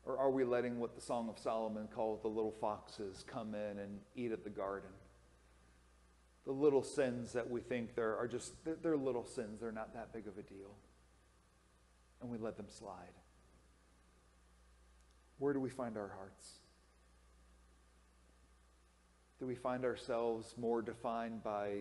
Or 0.05 0.17
are 0.17 0.31
we 0.31 0.43
letting 0.43 0.79
what 0.79 0.95
the 0.95 1.01
Song 1.01 1.29
of 1.29 1.37
Solomon 1.37 1.87
called 1.93 2.23
the 2.23 2.29
little 2.29 2.55
foxes 2.59 3.23
come 3.27 3.53
in 3.53 3.79
and 3.79 3.99
eat 4.15 4.31
at 4.31 4.43
the 4.43 4.49
garden? 4.49 4.89
the 6.49 6.55
little 6.55 6.81
sins 6.81 7.33
that 7.33 7.47
we 7.47 7.61
think 7.61 7.93
there 7.93 8.17
are 8.17 8.27
just 8.27 8.53
they're 8.81 8.97
little 8.97 9.23
sins 9.23 9.59
they're 9.59 9.71
not 9.71 9.93
that 9.93 10.11
big 10.11 10.25
of 10.25 10.35
a 10.39 10.41
deal 10.41 10.75
and 12.21 12.31
we 12.31 12.39
let 12.39 12.57
them 12.57 12.65
slide 12.69 13.13
where 15.37 15.53
do 15.53 15.59
we 15.59 15.69
find 15.69 15.95
our 15.95 16.07
hearts 16.07 16.53
do 19.39 19.45
we 19.45 19.53
find 19.53 19.85
ourselves 19.85 20.55
more 20.57 20.81
defined 20.81 21.43
by 21.43 21.77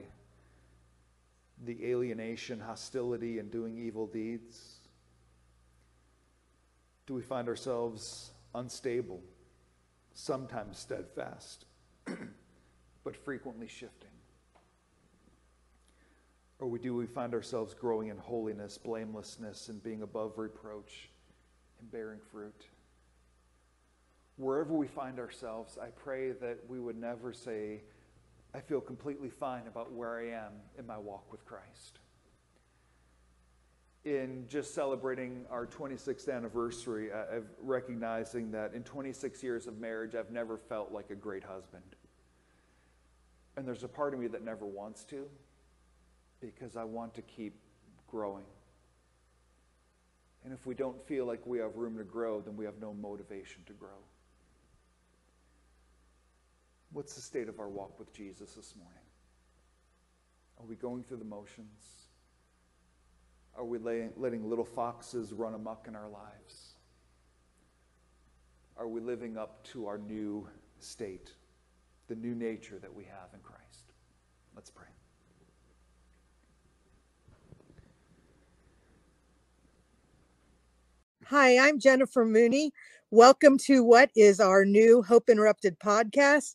the 1.64 1.84
alienation 1.86 2.60
hostility 2.60 3.38
and 3.38 3.50
doing 3.50 3.78
evil 3.78 4.06
deeds 4.06 4.76
do 7.06 7.14
we 7.14 7.22
find 7.22 7.48
ourselves 7.48 8.30
unstable 8.54 9.20
sometimes 10.14 10.78
steadfast 10.78 11.64
but 13.04 13.16
frequently 13.16 13.66
shifting 13.68 14.08
Or 16.60 16.76
do 16.76 16.94
we 16.94 17.06
find 17.06 17.34
ourselves 17.34 17.72
growing 17.72 18.08
in 18.08 18.18
holiness, 18.18 18.78
blamelessness, 18.78 19.68
and 19.68 19.82
being 19.82 20.02
above 20.02 20.38
reproach 20.38 21.08
and 21.80 21.90
bearing 21.90 22.18
fruit? 22.32 22.66
Wherever 24.36 24.72
we 24.72 24.88
find 24.88 25.18
ourselves, 25.20 25.78
I 25.80 25.88
pray 25.88 26.32
that 26.32 26.58
we 26.68 26.80
would 26.80 26.96
never 26.96 27.32
say, 27.32 27.82
I 28.54 28.60
feel 28.60 28.80
completely 28.80 29.28
fine 29.28 29.66
about 29.66 29.92
where 29.92 30.18
I 30.18 30.30
am 30.30 30.52
in 30.78 30.86
my 30.86 30.98
walk 30.98 31.30
with 31.30 31.44
Christ. 31.44 31.98
In 34.04 34.46
just 34.48 34.74
celebrating 34.74 35.44
our 35.50 35.66
26th 35.66 36.34
anniversary, 36.34 37.10
of 37.10 37.44
recognizing 37.60 38.50
that 38.52 38.72
in 38.72 38.82
26 38.84 39.42
years 39.42 39.66
of 39.66 39.78
marriage, 39.78 40.14
I've 40.14 40.30
never 40.30 40.56
felt 40.56 40.92
like 40.92 41.10
a 41.10 41.14
great 41.14 41.44
husband. 41.44 41.84
And 43.56 43.66
there's 43.66 43.84
a 43.84 43.88
part 43.88 44.14
of 44.14 44.20
me 44.20 44.28
that 44.28 44.42
never 44.42 44.64
wants 44.64 45.04
to 45.04 45.26
because 46.40 46.76
I 46.76 46.84
want 46.84 47.14
to 47.14 47.22
keep 47.22 47.54
growing. 48.06 48.44
And 50.44 50.54
if 50.54 50.64
we 50.64 50.74
don't 50.74 51.04
feel 51.06 51.26
like 51.26 51.44
we 51.46 51.58
have 51.58 51.76
room 51.76 51.98
to 51.98 52.04
grow, 52.04 52.40
then 52.40 52.56
we 52.56 52.64
have 52.64 52.80
no 52.80 52.94
motivation 52.94 53.62
to 53.66 53.72
grow. 53.72 53.98
What's 56.92 57.14
the 57.14 57.20
state 57.20 57.48
of 57.48 57.60
our 57.60 57.68
walk 57.68 57.98
with 57.98 58.12
Jesus 58.12 58.54
this 58.54 58.74
morning? 58.76 58.94
Are 60.58 60.66
we 60.66 60.74
going 60.74 61.04
through 61.04 61.18
the 61.18 61.24
motions? 61.24 62.08
Are 63.56 63.64
we 63.64 63.78
laying, 63.78 64.10
letting 64.16 64.48
little 64.48 64.64
foxes 64.64 65.32
run 65.32 65.54
amok 65.54 65.86
in 65.86 65.94
our 65.94 66.08
lives? 66.08 66.74
Are 68.76 68.88
we 68.88 69.00
living 69.00 69.36
up 69.36 69.64
to 69.72 69.86
our 69.86 69.98
new 69.98 70.48
state, 70.78 71.32
the 72.06 72.14
new 72.14 72.34
nature 72.34 72.78
that 72.80 72.94
we 72.94 73.04
have 73.04 73.34
in 73.34 73.40
Christ? 73.40 73.92
Let's 74.54 74.70
pray. 74.70 74.86
Hi, 81.26 81.58
I'm 81.58 81.78
Jennifer 81.78 82.24
Mooney. 82.24 82.72
Welcome 83.10 83.58
to 83.60 83.84
what 83.84 84.10
is 84.16 84.40
our 84.40 84.64
new 84.64 85.02
Hope 85.02 85.28
Interrupted 85.28 85.78
podcast 85.78 86.54